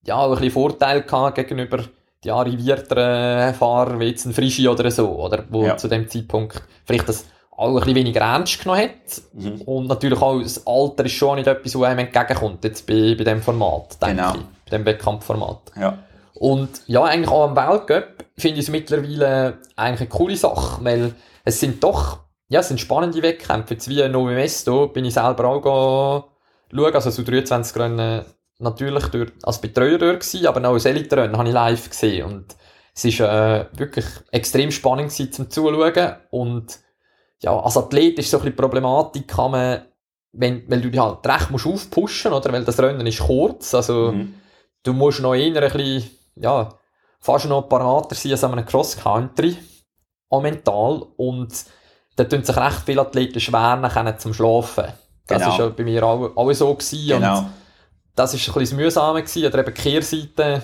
ja, 0.05 0.23
ein 0.23 0.31
bisschen 0.31 0.51
Vorteil 0.51 1.03
gehabt 1.03 1.35
gegenüber 1.35 1.83
die 2.23 2.31
arrivierteren 2.31 3.53
Fahrer 3.55 3.99
wie 3.99 4.05
jetzt 4.05 4.25
ein 4.25 4.33
Frischi 4.33 4.67
oder 4.67 4.89
so, 4.91 5.09
oder? 5.19 5.45
Wo 5.49 5.65
Ja. 5.65 5.77
zu 5.77 5.87
dem 5.87 6.07
Zeitpunkt 6.07 6.61
vielleicht 6.85 7.09
das 7.09 7.25
auch 7.61 7.67
ein 7.69 7.75
bisschen 7.75 7.95
weniger 7.95 8.21
ernst 8.21 8.61
genommen 8.61 8.81
hat. 8.81 9.21
Mhm. 9.33 9.61
Und 9.61 9.87
natürlich 9.87 10.21
auch 10.21 10.41
das 10.41 10.65
Alter 10.65 11.05
ist 11.05 11.11
schon 11.13 11.35
nicht 11.35 11.47
etwas, 11.47 11.75
was 11.75 11.83
einem 11.83 11.99
entgegenkommt, 11.99 12.63
jetzt 12.63 12.87
bei, 12.87 13.15
bei 13.17 13.23
dem 13.23 13.41
Format, 13.41 14.01
denke 14.01 14.15
Genau. 14.15 14.33
ich. 14.35 14.41
Bei 14.69 14.77
dem 14.77 14.85
Wettkampfformat. 14.85 15.71
Ja. 15.79 15.97
Und 16.35 16.69
ja, 16.87 17.03
eigentlich 17.03 17.29
auch 17.29 17.43
am 17.49 17.55
Weltcup 17.55 18.25
finde 18.37 18.59
ich 18.59 18.65
es 18.65 18.71
mittlerweile 18.71 19.59
eigentlich 19.75 20.01
eine 20.01 20.09
coole 20.09 20.35
Sache, 20.35 20.83
weil 20.83 21.13
es 21.45 21.59
sind 21.59 21.83
doch, 21.83 22.19
ja, 22.49 22.61
es 22.61 22.67
sind 22.67 22.79
spannende 22.79 23.21
Wettkämpfe. 23.21 23.75
Jetzt 23.75 23.87
wie 23.87 24.07
Novi 24.09 24.33
Mesto 24.33 24.87
bin 24.87 25.05
ich 25.05 25.13
selber 25.13 25.45
auch 25.45 26.29
schauen, 26.73 26.95
also 26.95 27.09
so 27.11 27.21
23 27.23 27.77
Rennen 27.79 28.25
natürlich 28.59 29.05
dort, 29.07 29.33
als 29.43 29.59
Betreuer 29.59 29.97
dort 29.97 30.21
gewesen, 30.21 30.47
aber 30.47 30.67
auch 30.67 30.73
als 30.73 30.85
Elite-Rennen 30.85 31.37
habe 31.37 31.47
ich 31.47 31.53
live 31.53 31.89
gesehen 31.89 32.25
und 32.25 32.55
es 32.93 33.05
ist 33.05 33.19
äh, 33.19 33.65
wirklich 33.73 34.05
extrem 34.31 34.71
spannend 34.71 35.09
gewesen 35.11 35.31
zum 35.31 35.49
Zuschauen 35.49 36.15
und 36.29 36.79
ja, 37.43 37.59
als 37.59 37.77
Athlet 37.77 38.19
ist 38.19 38.29
so 38.29 38.37
ein 38.37 38.41
bisschen 38.43 38.55
die 38.55 38.61
Problematik, 38.61 39.27
kann 39.27 39.51
man, 39.51 39.81
wenn, 40.33 40.63
weil 40.69 40.81
du 40.81 40.89
dich 40.91 40.99
halt 40.99 41.25
recht 41.25 41.51
musst 41.51 41.65
aufpushen, 41.67 42.33
oder, 42.33 42.51
weil 42.53 42.63
das 42.63 42.79
Rennen 42.79 43.05
ist 43.07 43.19
kurz, 43.19 43.73
also 43.73 44.11
Mhm. 44.11 44.33
du 44.83 44.93
musst 44.93 45.19
noch 45.21 45.33
eher 45.35 45.61
ein 45.61 45.71
bisschen, 45.71 46.09
ja, 46.35 46.69
fast 47.19 47.47
noch 47.47 47.63
parater 47.63 48.15
sein 48.15 48.31
als 48.31 48.43
an 48.43 48.53
einem 48.53 48.65
Cross-Country, 48.65 49.57
auch 50.29 50.41
mental. 50.41 51.03
Und 51.17 51.53
da 52.15 52.23
tun 52.23 52.43
sich 52.43 52.55
recht 52.55 52.81
viele 52.85 53.01
Athleten 53.01 53.39
schwer 53.39 54.15
zum 54.17 54.33
Schlafen. 54.33 54.85
Das 55.27 55.39
Genau. 55.39 55.51
ist 55.51 55.59
ja 55.59 55.69
bei 55.69 55.83
mir 55.83 56.03
auch, 56.03 56.35
auch 56.35 56.51
so 56.53 56.73
gewesen. 56.73 57.07
Genau. 57.07 57.39
Und 57.39 57.47
das 58.15 58.33
ist 58.33 58.41
ein 58.47 58.53
bisschen 58.53 58.77
das 58.77 58.85
Mühsame 58.85 59.21
gewesen, 59.23 59.45
oder 59.45 59.59
eben 59.59 59.73
die 59.73 59.81
Kehrseite 59.81 60.61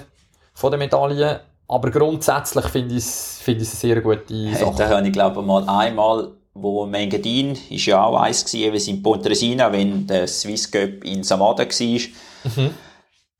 von 0.54 0.72
der 0.72 0.80
Medaille. 0.80 1.42
aber 1.70 1.92
grundsätzlich 1.92 2.66
finde 2.68 2.96
ich 2.96 3.04
es 3.04 3.40
find 3.42 3.58
eine 3.58 3.66
sehr 3.66 4.00
gute 4.02 4.34
Sache. 4.54 4.66
Hey, 4.66 4.74
da 4.78 4.90
habe 4.90 5.06
ich 5.08 5.12
glaube 5.14 5.42
mal 5.42 5.68
einmal, 5.68 6.32
wo 6.62 6.86
Mengadin 6.86 7.58
ist 7.70 7.86
ja 7.86 8.04
auch 8.04 8.20
eins 8.20 8.46
gewesen, 8.46 8.74
wie 8.74 8.92
in 8.92 9.04
Pontresina, 9.04 9.72
wenn 9.72 10.08
der 10.08 10.28
Swiss 10.28 10.70
Cup 10.70 11.04
in 11.04 11.24
Samada 11.24 11.64
war. 11.64 11.68
Mhm. 11.70 12.74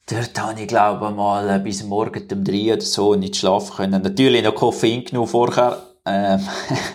Dort 0.10 0.42
habe 0.42 0.62
ich 0.62 0.68
glaube 0.68 1.12
mal 1.12 1.50
äh, 1.50 1.60
bis 1.60 1.84
morgen 1.84 2.28
um 2.32 2.44
drei 2.44 2.74
oder 2.74 2.82
so 2.82 3.16
nicht 3.16 3.36
schlafen 3.36 3.76
können. 3.76 4.02
Natürlich 4.02 4.44
noch 4.44 4.56
Koffein 4.56 5.04
genommen 5.04 5.28
vorher. 5.28 5.82
Ähm 6.06 6.40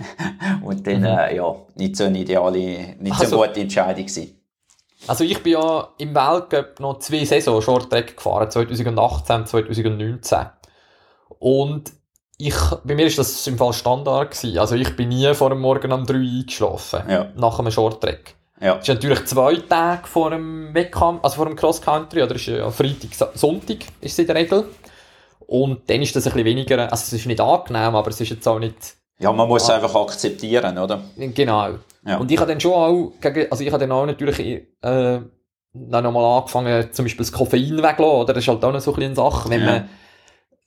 und 0.62 0.86
dann, 0.86 1.00
mhm. 1.00 1.06
äh, 1.06 1.36
ja, 1.36 1.54
nicht 1.74 1.96
so 1.96 2.04
eine 2.04 2.18
ideale, 2.18 2.96
nicht 2.98 3.12
also, 3.12 3.36
so 3.36 3.42
eine 3.42 3.48
gute 3.48 3.60
Entscheidung 3.60 4.06
gewesen. 4.06 4.38
Also 5.06 5.24
ich 5.24 5.42
bin 5.42 5.54
ja 5.54 5.88
im 5.98 6.14
Weltcup 6.14 6.80
noch 6.80 7.00
zwei 7.00 7.24
Saison 7.24 7.60
Short-Track 7.60 8.16
gefahren, 8.16 8.50
2018 8.50 9.36
und 9.36 9.48
2019. 9.48 10.38
Und 11.38 11.92
ich, 12.46 12.56
bei 12.84 12.94
mir 12.94 13.06
ist 13.06 13.18
das 13.18 13.46
im 13.46 13.56
Fall 13.56 13.72
Standard 13.72 14.32
gewesen. 14.32 14.58
Also 14.58 14.74
ich 14.74 14.96
bin 14.96 15.10
nie 15.10 15.32
vor 15.34 15.50
dem 15.50 15.60
Morgen 15.60 15.92
um 15.92 16.04
3 16.04 16.14
eingeschlafen. 16.14 17.02
Ja. 17.08 17.28
Nach 17.36 17.58
einem 17.58 17.70
Short-Track. 17.70 18.34
Ja. 18.60 18.74
Das 18.76 18.88
ist 18.88 18.94
natürlich 18.94 19.24
zwei 19.26 19.56
Tage 19.56 20.06
vor 20.06 20.30
dem 20.30 20.74
Wettkampf, 20.74 21.22
also 21.22 21.36
vor 21.36 21.46
dem 21.46 21.56
Cross-Country, 21.56 22.22
oder 22.22 22.34
ist 22.34 22.46
ja 22.46 22.70
Freitag, 22.70 23.10
Sonntag 23.34 23.78
ist 24.00 24.12
es 24.12 24.18
in 24.18 24.26
der 24.26 24.36
Regel. 24.36 24.64
Und 25.46 25.88
dann 25.88 26.02
ist 26.02 26.14
das 26.14 26.26
ein 26.26 26.32
bisschen 26.32 26.46
weniger, 26.46 26.90
also 26.90 27.02
es 27.02 27.12
ist 27.12 27.26
nicht 27.26 27.40
angenehm, 27.40 27.94
aber 27.94 28.10
es 28.10 28.20
ist 28.20 28.30
jetzt 28.30 28.46
auch 28.46 28.58
nicht... 28.58 28.76
Ja, 29.18 29.32
man 29.32 29.48
muss 29.48 29.64
es 29.64 29.70
einfach 29.70 29.94
akzeptieren, 29.94 30.78
oder? 30.78 31.02
Genau. 31.16 31.70
Ja. 32.04 32.16
Und 32.18 32.30
ich 32.30 32.38
habe 32.38 32.50
dann 32.50 32.60
schon 32.60 32.72
auch, 32.72 33.12
also 33.50 33.64
ich 33.64 33.72
habe 33.72 33.80
dann 33.80 33.92
auch 33.92 34.06
natürlich 34.06 34.38
äh, 34.38 35.20
dann 35.72 36.04
nochmal 36.04 36.38
angefangen, 36.38 36.92
zum 36.92 37.04
Beispiel 37.04 37.24
das 37.24 37.32
Koffein 37.32 37.82
wegzulassen, 37.82 38.04
oder? 38.04 38.32
Das 38.32 38.42
ist 38.42 38.48
halt 38.48 38.64
auch 38.64 38.72
noch 38.72 38.80
so 38.80 38.92
ein 38.92 38.96
bisschen 38.96 39.18
eine 39.18 39.30
Sache, 39.30 39.50
wenn 39.50 39.60
ja. 39.60 39.66
man 39.66 39.88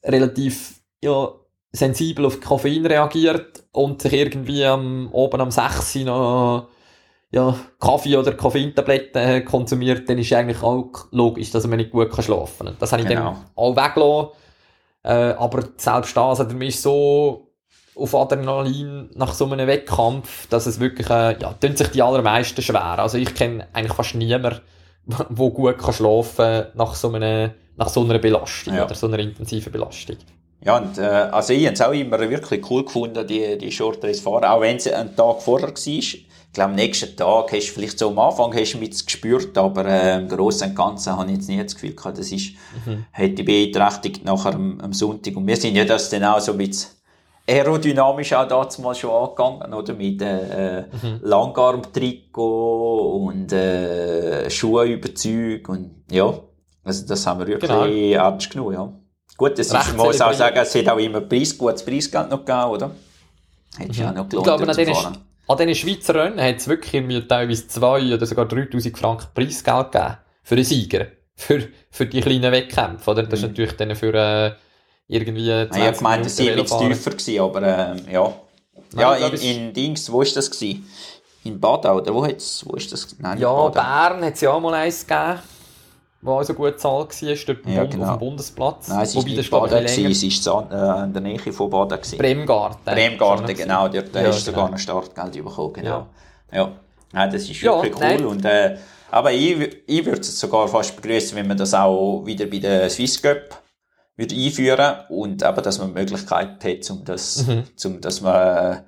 relativ 0.03 0.75
ja, 1.01 1.29
sensibel 1.75 2.25
auf 2.25 2.39
Koffein 2.41 2.85
reagiert 2.85 3.63
und 3.71 4.01
sich 4.01 4.13
irgendwie 4.13 4.65
am, 4.65 5.09
oben 5.11 5.41
am 5.41 5.51
6 5.51 5.95
noch 5.95 6.67
ja, 7.31 7.53
Kaffee 7.79 8.15
oder 8.15 8.33
Koffeintabletten 8.33 9.43
konsumiert, 9.43 10.07
dann 10.09 10.17
ist 10.17 10.31
eigentlich 10.31 10.63
auch 10.63 10.89
logisch, 11.11 11.51
dass 11.51 11.67
man 11.67 11.77
nicht 11.77 11.91
gut 11.91 12.13
schlafen 12.23 12.67
kann. 12.67 12.77
Das 12.79 12.93
habe 12.93 13.01
ich 13.01 13.09
genau. 13.09 13.31
dann 13.33 13.45
auch 13.55 13.75
weggelassen. 13.75 14.29
Äh, 15.03 15.35
aber 15.37 15.63
selbst 15.77 16.15
das, 16.15 16.39
also, 16.39 16.55
mir 16.55 16.67
ist 16.67 16.81
so 16.81 17.51
auf 17.95 18.15
Adrenalin 18.15 19.09
nach 19.15 19.33
so 19.33 19.45
einem 19.45 19.67
Wettkampf, 19.67 20.47
dass 20.47 20.65
es 20.65 20.79
wirklich, 20.79 21.09
äh, 21.09 21.37
ja, 21.39 21.53
tun 21.53 21.75
sich 21.75 21.89
die 21.89 22.01
allermeisten 22.01 22.61
schwer. 22.61 22.99
Also 22.99 23.17
ich 23.17 23.33
kenne 23.35 23.67
eigentlich 23.73 23.93
fast 23.93 24.15
niemanden, 24.15 24.61
der 25.05 25.49
gut 25.49 25.77
kann 25.77 25.93
schlafen 25.93 26.67
nach 26.73 26.95
so 26.95 27.11
einer, 27.11 27.53
nach 27.75 27.89
so 27.89 28.03
einer 28.03 28.19
Belastung 28.19 28.75
ja. 28.75 28.85
oder 28.85 28.95
so 28.95 29.07
einer 29.07 29.19
intensiven 29.19 29.71
Belastung. 29.71 30.17
Ja, 30.61 30.77
und, 30.77 30.97
äh, 30.97 31.01
also 31.01 31.53
ich 31.53 31.65
habe 31.65 31.73
es 31.73 31.81
auch 31.81 31.91
immer 31.91 32.19
wirklich 32.19 32.69
cool 32.69 32.85
gefunden, 32.85 33.25
die, 33.27 33.57
die 33.57 33.71
Short 33.71 34.03
Race 34.03 34.19
fahren, 34.19 34.45
auch 34.45 34.61
wenn 34.61 34.77
es 34.77 34.87
einen 34.87 35.15
Tag 35.15 35.41
vorher 35.41 35.69
war. 35.69 35.75
Ich 35.75 36.27
glaube, 36.53 36.69
am 36.69 36.75
nächsten 36.75 37.15
Tag 37.15 37.51
hast 37.51 37.67
du 37.67 37.73
vielleicht 37.73 37.99
so 37.99 38.07
am 38.07 38.17
Anfang 38.17 38.53
hast 38.53 38.73
du 38.73 38.77
mit 38.77 39.05
gespürt, 39.05 39.57
aber 39.57 39.85
äh, 39.85 40.17
im 40.17 40.29
Großen 40.29 40.69
und 40.69 40.75
Ganzen 40.75 41.17
habe 41.17 41.29
ich 41.29 41.37
jetzt 41.37 41.49
nie 41.49 41.61
das 41.61 41.75
Gefühl 41.75 41.93
gehabt, 41.93 42.17
das 42.17 42.31
ist, 42.31 42.53
mhm. 42.85 43.05
hätte 43.11 43.43
beeinträchtigt 43.43 44.23
nachher 44.23 44.55
am, 44.55 44.79
am 44.79 44.93
Sonntag. 44.93 45.35
Und 45.35 45.45
wir 45.45 45.57
sind 45.57 45.75
ja 45.75 45.83
das 45.83 46.09
dann 46.09 46.23
auch 46.23 46.39
so 46.39 46.53
ein 46.53 46.59
bisschen 46.59 46.91
aerodynamisch 47.47 48.33
auch 48.33 48.47
dazu 48.47 48.81
mal 48.81 48.95
schon 48.95 49.11
angegangen, 49.11 49.73
oder? 49.73 49.93
Mit 49.93 50.21
äh, 50.21 50.83
mhm. 50.83 51.19
Langarm-Trikot 51.21 53.27
und 53.27 53.51
äh, 53.51 54.49
Schuheüberzug 54.49 55.69
und 55.69 56.05
ja, 56.09 56.33
also 56.83 57.05
das 57.05 57.27
haben 57.27 57.41
wir 57.41 57.47
wirklich 57.47 57.69
genau. 57.69 57.85
ernst 57.85 58.49
genommen, 58.49 58.73
ja. 58.73 58.91
Gut, 59.37 59.59
das 59.59 59.67
ist, 59.67 59.73
man 59.73 59.97
muss 59.97 60.21
auch 60.21 60.33
sagen, 60.33 60.57
es 60.57 60.75
hat 60.75 60.89
auch 60.89 60.97
immer 60.97 61.21
Preis, 61.21 61.57
gutes 61.57 61.83
Preisgeld 61.83 62.29
noch 62.29 62.45
gegeben, 62.45 62.69
oder? 62.69 62.91
Hättest 63.77 63.99
mhm. 63.99 64.05
auch 64.05 64.13
noch 64.13 64.29
gelohnt, 64.29 64.47
ich 64.47 64.75
glaube, 64.75 64.97
an, 64.97 65.17
an 65.47 65.57
diesen 65.57 65.75
Schweizer 65.75 66.15
Rennen 66.15 66.41
hat 66.41 66.57
es 66.57 66.67
wirklich 66.67 66.93
irgendwie 66.93 67.27
teilweise 67.27 67.67
zwei 67.67 68.13
oder 68.13 68.25
sogar 68.25 68.45
3000 68.45 68.97
Franken 68.97 69.27
Preisgeld 69.33 69.91
gegeben. 69.91 70.17
Für 70.43 70.55
einen 70.55 70.63
Sieger. 70.63 71.07
Für, 71.35 71.67
für 71.91 72.05
die 72.05 72.21
kleinen 72.21 72.51
Wettkämpfe, 72.51 73.11
oder? 73.11 73.23
Das 73.23 73.41
mhm. 73.41 73.45
ist 73.45 73.51
natürlich 73.51 73.73
dann 73.73 73.95
für, 73.95 74.13
äh, 74.13 74.51
irgendwie 75.07 75.47
20 75.47 75.77
Ich 75.77 75.83
habe 75.83 75.97
gemeint, 75.97 76.25
es 76.25 76.37
sei 76.37 76.51
ein 76.51 76.61
bisschen 76.61 76.89
tiefer 76.89 77.11
gewesen, 77.11 77.39
aber 77.39 77.61
äh, 77.61 78.11
ja. 78.11 78.33
Nein, 78.93 79.21
ja, 79.21 79.27
in, 79.27 79.35
in 79.35 79.73
Dings, 79.73 80.11
wo 80.11 80.21
ist 80.21 80.35
das 80.35 80.49
gewesen? 80.49 80.87
In 81.43 81.59
Badau, 81.59 81.97
oder 81.97 82.13
wo, 82.13 82.25
hat's, 82.25 82.65
wo 82.65 82.75
ist 82.75 82.91
das? 82.91 83.15
Nein, 83.19 83.39
ja, 83.39 83.67
Bern 83.69 84.23
hat 84.23 84.33
es 84.33 84.41
ja 84.41 84.51
auch 84.51 84.59
mal 84.59 84.73
eins 84.73 85.05
gegeben, 85.05 85.39
wo 86.25 86.39
auch 86.39 86.43
so 86.43 86.53
gut 86.53 86.79
Zahl 86.79 86.91
war, 86.91 87.05
dort 87.07 87.21
ja, 87.67 87.85
genau. 87.85 88.05
auf 88.05 88.17
dem 88.17 88.19
Bundesplatz. 88.19 88.87
Nein, 88.87 89.01
es 89.03 89.15
war 89.15 89.23
nicht 89.23 89.51
Baden, 89.51 89.85
es 89.85 90.45
war 90.45 90.71
äh, 90.71 91.03
in 91.03 91.13
der 91.13 91.21
Nähe 91.21 91.39
von 91.39 91.69
Baden. 91.69 91.97
Gewesen. 91.97 92.17
Bremgarten. 92.17 92.83
Bremgarten, 92.83 93.55
genau, 93.55 93.87
dort 93.87 94.15
ja, 94.15 94.21
hast 94.23 94.39
du 94.39 94.51
sogar 94.51 94.65
genau. 94.65 94.75
ein 94.75 94.79
Startgeld 94.79 95.33
bekommen, 95.45 95.73
genau. 95.73 96.07
Ja. 96.51 96.57
ja. 96.57 96.71
Nein, 97.11 97.31
das 97.31 97.43
ist 97.43 97.61
wirklich 97.61 97.97
ja, 97.97 98.17
cool 98.17 98.25
und 98.25 98.43
äh, 98.43 98.77
aber 99.11 99.31
ich, 99.31 99.83
ich 99.87 100.05
würde 100.05 100.21
es 100.21 100.39
sogar 100.39 100.67
fast 100.67 100.95
begrüßen, 100.95 101.37
wenn 101.37 101.47
man 101.47 101.57
das 101.57 101.73
auch 101.73 102.25
wieder 102.25 102.47
bei 102.47 102.59
der 102.59 102.89
Swiss 102.89 103.21
Cup 103.21 103.61
würde 104.17 104.35
einführen 104.35 104.95
und 105.09 105.43
eben, 105.43 105.63
dass 105.63 105.77
man 105.77 105.93
die 105.93 105.99
Möglichkeit 105.99 106.63
hat, 106.63 106.89
um 106.89 107.05
das, 107.05 107.45
mhm. 107.47 107.63
um, 107.85 108.01
dass 108.01 108.21
man, 108.21 108.83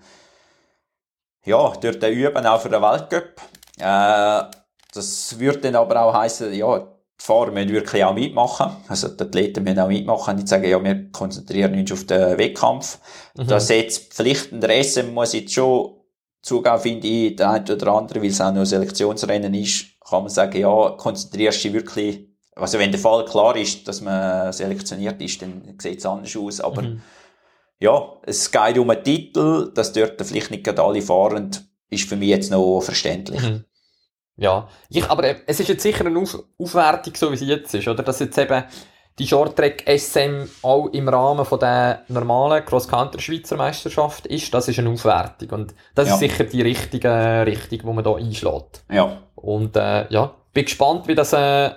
ja, 1.45 1.73
dort 1.81 2.03
üben, 2.03 2.45
auch 2.45 2.61
für 2.61 2.69
den 2.69 2.81
Weltcup. 2.81 3.41
Äh, 3.77 4.43
das 4.93 5.39
würde 5.39 5.59
dann 5.59 5.75
aber 5.75 6.01
auch 6.01 6.13
heißen, 6.13 6.53
ja, 6.53 6.87
Fahrer 7.19 7.51
müssen 7.51 7.69
wirklich 7.71 8.03
auch 8.03 8.13
mitmachen. 8.13 8.71
Also 8.87 9.07
die 9.09 9.23
Athleten 9.23 9.63
müssen 9.63 9.79
auch 9.79 9.87
mitmachen. 9.87 10.35
Nicht 10.35 10.47
sagen, 10.47 10.69
ja, 10.69 10.83
wir 10.83 11.11
konzentrieren 11.11 11.73
uns 11.73 11.91
auf 11.91 12.05
den 12.05 12.37
Wettkampf. 12.37 12.99
Mhm. 13.35 13.47
Das 13.47 13.69
jetzt 13.69 14.17
der 14.19 14.83
SM 14.83 15.13
muss 15.13 15.33
jetzt 15.33 15.53
schon 15.53 15.95
zugeben, 16.41 16.79
finde 16.79 17.07
ich, 17.07 17.35
der 17.35 17.49
eine 17.49 17.73
oder 17.73 17.93
andere, 17.93 18.21
weil 18.21 18.29
es 18.29 18.39
auch 18.39 18.51
noch 18.51 18.61
ein 18.61 18.65
Selektionsrennen 18.65 19.53
ist, 19.53 19.99
kann 20.07 20.23
man 20.23 20.29
sagen, 20.29 20.59
ja, 20.59 20.89
konzentrierst 20.91 21.63
du 21.63 21.69
dich 21.69 21.73
wirklich 21.73 22.27
also 22.57 22.79
wenn 22.79 22.91
der 22.91 22.99
Fall 22.99 23.25
klar 23.25 23.55
ist, 23.55 23.87
dass 23.87 24.01
man 24.01 24.51
selektioniert 24.51 25.21
ist, 25.21 25.41
dann 25.41 25.75
sieht 25.79 25.99
es 25.99 26.05
anders 26.05 26.35
aus. 26.35 26.59
Aber 26.59 26.81
mhm. 26.81 27.01
ja, 27.79 28.13
es 28.23 28.51
geht 28.51 28.77
um 28.77 28.89
einen 28.89 29.03
Titel, 29.03 29.71
dass 29.73 29.93
dort 29.93 30.21
vielleicht 30.25 30.51
nicht 30.51 30.63
gerade 30.63 30.83
alle 30.83 31.01
fahren, 31.01 31.51
ist 31.89 32.09
für 32.09 32.15
mich 32.15 32.29
jetzt 32.29 32.51
noch 32.51 32.81
verständlich. 32.81 33.41
Mhm. 33.41 33.63
Ja, 34.37 34.67
ich, 34.89 35.09
aber 35.09 35.35
es 35.47 35.59
ist 35.59 35.67
jetzt 35.67 35.83
sicher 35.83 36.05
eine 36.05 36.19
Auf 36.19 36.37
Aufwertung, 36.59 37.15
so 37.15 37.31
wie 37.31 37.37
sie 37.37 37.47
jetzt 37.47 37.73
ist, 37.73 37.87
oder? 37.87 38.03
Dass 38.03 38.19
jetzt 38.19 38.37
eben 38.37 38.63
die 39.19 39.27
Shorttrack 39.27 39.83
SM 39.87 40.47
auch 40.61 40.87
im 40.89 41.09
Rahmen 41.09 41.43
von 41.43 41.59
der 41.59 42.03
normalen 42.07 42.63
Cross-Country-Schweizer 42.63 43.57
Meisterschaft 43.57 44.27
ist, 44.27 44.53
das 44.53 44.67
ist 44.67 44.77
eine 44.77 44.91
Aufwertung. 44.91 45.49
Und 45.49 45.75
das 45.95 46.07
ja. 46.07 46.13
ist 46.13 46.19
sicher 46.19 46.43
die 46.43 46.61
richtige 46.61 47.43
Richtung, 47.45 47.79
die 47.79 47.93
man 47.93 48.03
da 48.03 48.15
einschlägt. 48.15 48.83
Ja. 48.91 49.17
Und 49.35 49.75
äh, 49.75 50.07
ja, 50.11 50.35
bin 50.53 50.65
gespannt, 50.65 51.07
wie 51.07 51.15
das 51.15 51.33
äh, 51.33 51.71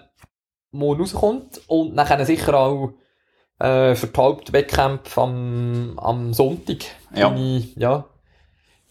morgen 0.73 1.01
rauskommt 1.01 1.63
und 1.67 1.97
dann 1.97 2.27
sicher 2.27 2.55
auch 2.55 2.93
äh, 3.59 3.95
für 3.95 4.07
die 4.07 4.21
Hauptwettkämpfe 4.21 5.21
am, 5.21 5.99
am 5.99 6.35
Sonntag 6.35 6.79
ja. 7.15 7.31
bin, 7.31 7.57
ich, 7.57 7.77
ja, 7.77 8.05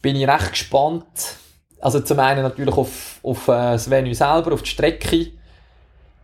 bin 0.01 0.15
ich 0.15 0.27
recht 0.27 0.51
gespannt. 0.51 1.35
Also 1.81 2.01
zum 2.01 2.19
einen 2.19 2.43
natürlich 2.43 2.75
auf, 2.75 3.19
auf 3.23 3.47
äh, 3.47 3.51
das 3.73 3.89
Venue 3.89 4.13
selber, 4.13 4.53
auf 4.53 4.61
die 4.61 4.69
Strecke. 4.69 5.31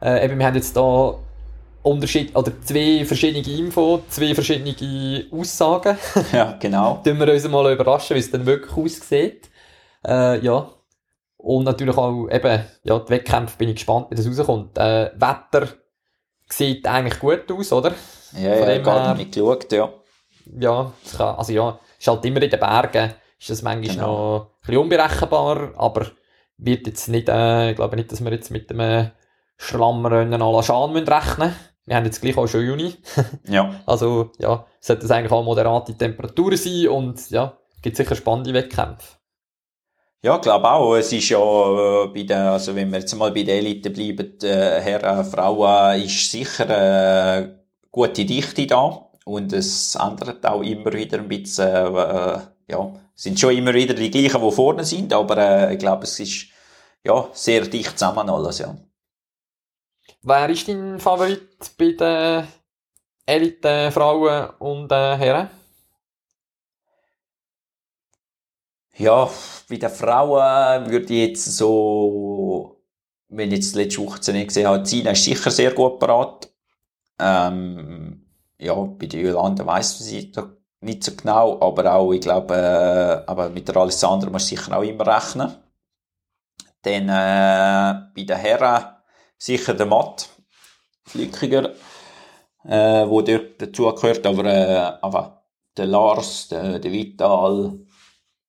Äh, 0.02 0.26
eben, 0.26 0.38
wir 0.38 0.46
haben 0.46 0.56
jetzt 0.56 0.76
da 0.76 1.16
Unterschied, 1.82 2.36
oder 2.36 2.52
zwei 2.62 3.06
verschiedene 3.06 3.48
Infos, 3.48 4.02
zwei 4.10 4.34
verschiedene 4.34 5.26
Aussagen. 5.32 5.98
Ja, 6.34 6.58
genau. 6.60 7.02
Tun 7.06 7.20
wir 7.20 7.32
uns 7.32 7.48
mal 7.48 7.72
überraschen, 7.72 8.16
wie 8.16 8.20
es 8.20 8.32
dann 8.32 8.46
wirklich 8.46 8.76
aussieht. 8.76 9.50
Äh, 10.06 10.40
ja, 10.44 10.68
und 11.38 11.64
natürlich 11.64 11.96
auch 11.96 12.28
eben, 12.28 12.66
ja, 12.84 13.00
die 13.00 13.10
Wettkämpfe 13.10 13.58
bin 13.58 13.70
ich 13.70 13.76
gespannt, 13.76 14.08
wie 14.10 14.16
das 14.16 14.28
rauskommt. 14.28 14.78
Äh, 14.80 15.12
Wetter 15.16 15.68
sieht 16.50 16.88
eigentlich 16.88 17.20
gut 17.20 17.52
aus, 17.52 17.72
oder? 17.72 17.94
Ja, 18.34 18.56
Von 18.56 18.68
ja, 18.68 18.78
gerade 18.80 19.18
nicht 19.18 19.34
geschaut, 19.34 19.72
ja. 19.72 19.90
Ja, 20.60 20.92
kann, 21.16 21.36
also 21.36 21.54
ja, 21.54 21.80
ist 22.00 22.08
halt 22.08 22.26
immer 22.26 22.42
in 22.42 22.50
den 22.50 22.60
Bergen, 22.60 23.14
ist 23.46 23.60
das 23.60 23.62
manchmal 23.62 23.96
genau. 23.96 24.08
noch 24.08 24.42
ein 24.42 24.60
bisschen 24.62 24.82
unberechenbar, 24.82 25.74
aber 25.78 26.08
wird 26.58 26.88
jetzt 26.88 27.08
nicht, 27.10 27.30
äh, 27.30 27.72
ich 27.72 27.76
glaube 27.76 27.96
nicht, 27.96 28.12
dass 28.12 28.24
wir 28.24 28.32
jetzt 28.32 28.50
mit 28.50 28.72
dem 28.72 29.12
Schlammrennen 29.58 30.42
à 30.42 30.52
la 30.52 30.64
Schan 30.64 30.96
rechnen 30.96 31.50
müssen. 31.50 31.56
Wir 31.86 31.96
haben 31.96 32.06
jetzt 32.06 32.22
gleich 32.22 32.36
auch 32.38 32.48
schon 32.48 32.66
Juni. 32.66 32.96
ja. 33.48 33.82
Also, 33.86 34.32
ja, 34.40 34.66
sollte 34.80 35.06
es 35.06 35.12
eigentlich 35.12 35.32
auch 35.32 35.44
moderate 35.44 35.96
Temperaturen 35.96 36.58
sein 36.58 36.88
und 36.88 37.30
ja, 37.30 37.56
gibt 37.84 37.98
sicher 37.98 38.16
spannende 38.16 38.54
Wettkämpfe. 38.54 39.18
Ja, 40.24 40.38
ich 40.38 40.42
glaube 40.42 40.72
auch. 40.72 40.96
Es 40.96 41.14
ist 41.14 41.30
ja 41.30 41.38
äh, 41.38 42.08
bei 42.08 42.24
den, 42.24 42.38
also 42.38 42.76
wenn 42.76 42.92
wir 42.92 42.98
jetzt 42.98 43.14
mal 43.14 43.32
bei 43.32 43.44
der 43.44 43.60
Elite 43.60 43.92
bleiben, 43.92 44.40
äh, 44.42 44.82
Herren, 44.82 45.24
Frauen, 45.24 46.02
ist 46.02 46.32
sicher 46.32 47.42
äh, 47.42 47.50
gute 47.92 48.26
Dichte 48.26 48.66
da. 48.66 49.08
Und 49.24 49.54
es 49.54 49.94
ändert 49.94 50.44
auch 50.48 50.64
immer 50.64 50.92
wieder 50.94 51.20
ein 51.20 51.28
bisschen, 51.28 51.68
äh, 51.68 52.40
ja, 52.68 52.92
sind 53.16 53.40
schon 53.40 53.58
immer 53.58 53.74
wieder 53.74 53.94
die 53.94 54.12
gleichen, 54.12 54.42
die 54.42 54.52
vorne 54.52 54.84
sind, 54.84 55.14
aber 55.14 55.38
äh, 55.38 55.74
ich 55.74 55.80
glaube, 55.80 56.04
es 56.04 56.20
ist 56.20 56.48
ja 57.04 57.28
sehr 57.34 57.62
dicht 57.62 57.98
zusammen 57.98 58.30
alles, 58.30 58.60
ja. 58.60 58.78
Wer 60.22 60.50
ist 60.50 60.68
dein 60.68 61.00
Favorit 61.00 61.50
bei 61.78 61.92
den 61.92 62.48
Elite-Frauen 63.26 64.50
und 64.60 64.92
äh, 64.92 65.18
Herren? 65.18 65.50
Ja, 68.98 69.30
bei 69.70 69.78
den 69.78 69.90
Frauen 69.90 70.90
würde 70.90 71.14
ich 71.14 71.30
jetzt 71.30 71.58
so, 71.58 72.82
wenn 73.28 73.52
ich 73.52 73.58
jetzt 73.58 73.76
letzte 73.76 74.06
Woche 74.06 74.32
nicht 74.32 74.48
gesehen 74.48 74.68
habe, 74.68 74.84
Zina 74.84 75.12
ist 75.12 75.24
sicher 75.24 75.52
sehr 75.52 75.74
gut 75.74 76.00
parat. 76.00 76.50
Ähm, 77.20 78.26
ja, 78.58 78.74
bei 78.74 79.06
der 79.06 79.22
Jolanda 79.22 79.66
weiss 79.66 80.00
sie 80.00 80.32
nicht 80.86 81.04
so 81.04 81.16
genau, 81.16 81.60
aber 81.62 81.94
auch, 81.94 82.14
ich 82.14 82.22
glaube, 82.22 82.56
äh, 82.56 83.30
aber 83.30 83.50
mit 83.50 83.68
der 83.68 83.78
Alessandra 83.78 84.30
muss 84.30 84.48
sicher 84.48 84.78
auch 84.78 84.84
immer 84.84 85.06
rechnen. 85.06 85.54
Dann 86.82 87.10
äh, 87.10 88.02
bei 88.16 88.24
den 88.24 88.38
Herren 88.38 88.86
sicher 89.38 89.74
der 89.74 89.86
Matt 89.86 90.30
Flickiger, 91.08 91.72
äh, 92.64 93.08
wo 93.08 93.22
dort 93.22 93.62
dazugehört, 93.62 94.26
aber, 94.26 94.46
äh, 94.46 94.94
aber 95.02 95.44
der 95.78 95.86
Lars, 95.88 96.48
der, 96.48 96.80
der 96.80 96.92
Vital, 96.92 97.80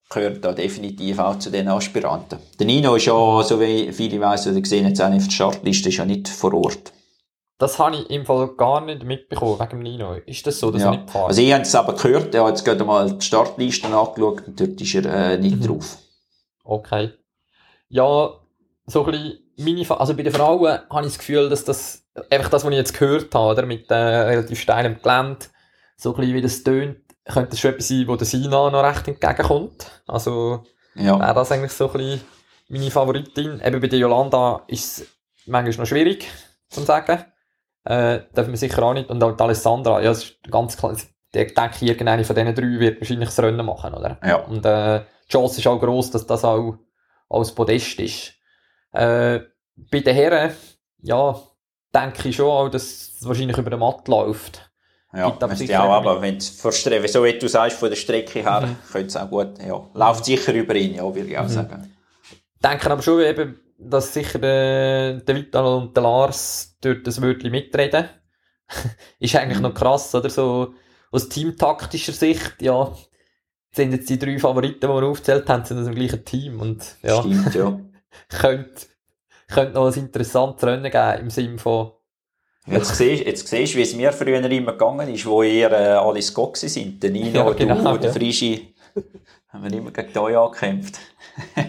gehört 0.08 0.44
da 0.44 0.52
definitiv 0.52 1.18
auch 1.18 1.38
zu 1.38 1.50
den 1.50 1.68
Aspiranten. 1.68 2.38
Der 2.58 2.66
Nino 2.66 2.94
ist 2.94 3.06
ja, 3.06 3.42
so 3.42 3.60
wie 3.60 3.92
viele 3.92 4.20
weiss 4.20 4.46
oder 4.46 4.60
gesehen 4.60 4.86
nicht 4.86 5.00
auf 5.00 5.10
der 5.10 5.30
Startliste, 5.30 5.88
ist 5.88 5.96
ja 5.96 6.04
nicht 6.04 6.28
vor 6.28 6.54
Ort. 6.54 6.92
Das 7.58 7.78
habe 7.78 7.96
ich 7.96 8.10
im 8.10 8.26
Fall 8.26 8.48
gar 8.56 8.82
nicht 8.82 9.02
mitbekommen, 9.02 9.58
wegen 9.58 9.70
dem 9.70 9.82
Nino. 9.82 10.12
Ist 10.26 10.46
das 10.46 10.60
so, 10.60 10.70
dass 10.70 10.82
ja. 10.82 10.92
er 10.92 10.98
nicht 10.98 11.10
fährt? 11.10 11.24
Also 11.28 11.40
ich 11.40 11.52
habe 11.52 11.62
es 11.62 11.74
aber 11.74 11.94
gehört, 11.94 12.34
hat 12.34 12.48
jetzt 12.48 12.64
gerade 12.64 12.84
mal 12.84 13.10
die 13.10 13.24
Startliste 13.24 13.86
angeschaut 13.86 14.46
und 14.46 14.60
dort 14.60 14.80
ist 14.80 14.94
er 14.94 15.04
äh, 15.32 15.38
nicht 15.38 15.56
Mhm. 15.56 15.66
drauf. 15.66 15.96
Okay. 16.64 17.12
Ja, 17.88 18.30
so 18.86 19.04
ein 19.04 19.10
bisschen 19.10 19.38
meine, 19.58 20.00
also 20.00 20.14
bei 20.14 20.22
den 20.22 20.32
Frauen 20.34 20.80
habe 20.90 21.06
ich 21.06 21.12
das 21.12 21.18
Gefühl, 21.18 21.48
dass 21.48 21.64
das, 21.64 22.04
einfach 22.30 22.50
das, 22.50 22.64
was 22.64 22.70
ich 22.70 22.76
jetzt 22.76 22.98
gehört 22.98 23.34
habe, 23.34 23.52
oder, 23.52 23.64
mit 23.64 23.90
äh, 23.90 23.94
relativ 23.94 24.60
steilem 24.60 25.00
Gelände, 25.00 25.46
so 25.96 26.10
ein 26.14 26.16
bisschen 26.20 26.34
wie 26.34 26.42
das 26.42 26.62
tönt, 26.62 26.98
könnte 27.24 27.50
das 27.50 27.60
schon 27.60 27.70
etwas 27.70 27.88
sein, 27.88 28.04
wo 28.06 28.16
der 28.16 28.26
Sina 28.26 28.70
noch 28.70 28.82
recht 28.84 29.08
entgegenkommt. 29.08 29.90
Also, 30.06 30.62
Ja. 30.94 31.18
wäre 31.18 31.34
das 31.34 31.50
eigentlich 31.52 31.72
so 31.72 31.86
ein 31.90 31.92
bisschen 31.94 32.20
meine 32.68 32.90
Favoritin. 32.90 33.60
Eben 33.64 33.80
bei 33.80 33.86
der 33.88 33.98
Yolanda 33.98 34.62
ist 34.68 34.98
es 34.98 35.06
manchmal 35.46 35.84
noch 35.84 35.86
schwierig, 35.86 36.26
zu 36.68 36.82
sagen. 36.82 37.24
Äh, 37.86 38.22
darf 38.34 38.46
man 38.48 38.56
sicher 38.56 38.82
auch 38.82 38.94
nicht. 38.94 39.08
Und 39.10 39.22
auch 39.22 39.36
die 39.36 39.42
Alessandra, 39.42 40.02
ja, 40.02 40.10
es 40.10 40.24
ist 40.24 40.36
ganz 40.50 40.76
klar, 40.76 40.92
ich 40.94 41.54
denke, 41.54 41.84
irgendeine 41.84 42.24
von 42.24 42.34
diesen 42.34 42.54
drei 42.54 42.80
wird 42.80 43.00
wahrscheinlich 43.00 43.28
das 43.28 43.38
Rennen 43.40 43.64
machen, 43.64 43.94
oder? 43.94 44.18
Ja. 44.24 44.36
Und 44.36 44.64
äh, 44.66 45.00
die 45.28 45.32
Chance 45.32 45.60
ist 45.60 45.66
auch 45.66 45.78
gross, 45.78 46.10
dass 46.10 46.26
das 46.26 46.44
auch 46.44 46.78
als 47.28 47.52
Podest 47.54 47.98
ist. 48.00 48.32
Äh, 48.92 49.40
bei 49.76 50.00
den 50.00 50.14
Herren, 50.14 50.52
ja, 51.02 51.38
denke 51.94 52.28
ich 52.28 52.36
schon 52.36 52.46
auch, 52.50 52.68
dass 52.68 52.82
es 52.82 53.18
wahrscheinlich 53.28 53.56
über 53.56 53.70
den 53.70 53.78
Matt 53.78 54.08
läuft. 54.08 54.62
Ja, 55.12 55.30
müsste 55.30 55.56
sicher 55.56 55.82
auch, 55.84 55.92
aber 55.92 56.20
wenn 56.20 56.36
es 56.36 56.60
so 56.60 56.70
wie 57.24 57.38
du 57.38 57.48
sagst, 57.48 57.78
von 57.78 57.88
der 57.88 57.96
Strecke 57.96 58.40
her, 58.40 58.60
Mhm. 58.62 58.76
könnte 58.90 59.06
es 59.06 59.16
auch 59.16 59.30
gut, 59.30 59.58
ja, 59.66 59.80
läuft 59.94 60.24
sicher 60.26 60.52
über 60.52 60.74
ihn, 60.74 60.94
ja, 60.94 61.02
würde 61.04 61.28
ich 61.28 61.38
auch 61.38 61.44
Mhm. 61.44 61.48
sagen. 61.48 61.94
denke 62.62 62.90
aber 62.90 63.02
schon 63.02 63.20
eben, 63.20 63.60
dass 63.78 64.12
sicher 64.14 64.38
der, 64.38 65.14
der 65.20 65.34
Vital 65.36 65.66
und 65.66 65.96
der 65.96 66.02
Lars 66.02 66.76
dort 66.80 67.06
das 67.06 67.20
Wörtchen 67.20 67.50
mitreden. 67.50 68.08
ist 69.20 69.36
eigentlich 69.36 69.58
Mhm. 69.58 69.62
noch 69.64 69.74
krass, 69.74 70.14
oder? 70.14 70.30
So, 70.30 70.74
aus 71.12 71.28
teamtaktischer 71.28 72.12
Sicht, 72.12 72.60
ja, 72.60 72.92
sind 73.72 73.92
jetzt 73.92 74.08
die 74.08 74.18
drei 74.18 74.38
Favoriten, 74.38 74.80
die 74.80 74.88
wir 74.88 75.02
aufgezählt 75.04 75.48
haben, 75.48 75.64
sind 75.64 75.78
aus 75.78 75.84
dem 75.86 75.94
gleichen 75.94 76.24
Team 76.24 76.60
und, 76.60 76.96
ja, 77.02 77.20
Stimmt, 77.20 77.54
ja. 77.54 77.80
könnte, 78.28 78.86
könnte 79.48 79.74
noch 79.74 79.86
ein 79.86 79.94
interessantes 80.00 80.64
Rennen 80.66 80.90
geben, 80.90 81.20
im 81.20 81.30
Sinne 81.30 81.58
von, 81.58 81.92
Jetzt 82.68 82.96
siehst, 82.96 83.24
jetzt 83.24 83.46
siehst 83.46 83.74
du, 83.74 83.78
wie 83.78 83.82
es 83.82 83.94
mir 83.94 84.12
früher 84.12 84.44
immer 84.50 84.72
gegangen 84.72 85.08
ist, 85.14 85.24
wo 85.24 85.44
ihr 85.44 85.70
äh, 85.70 85.92
alle 85.92 86.20
Scott 86.20 86.56
sind. 86.56 87.00
Der 87.00 87.10
Nino, 87.12 87.28
Ja, 87.28 87.52
genau, 87.52 87.92
du, 87.92 87.98
der 87.98 88.10
ja. 88.10 88.12
Frischi. 88.12 88.74
haben 89.50 89.62
wir 89.62 89.72
immer 89.78 89.92
gegen 89.92 90.18
euch 90.18 90.36
angekämpft. 90.36 90.98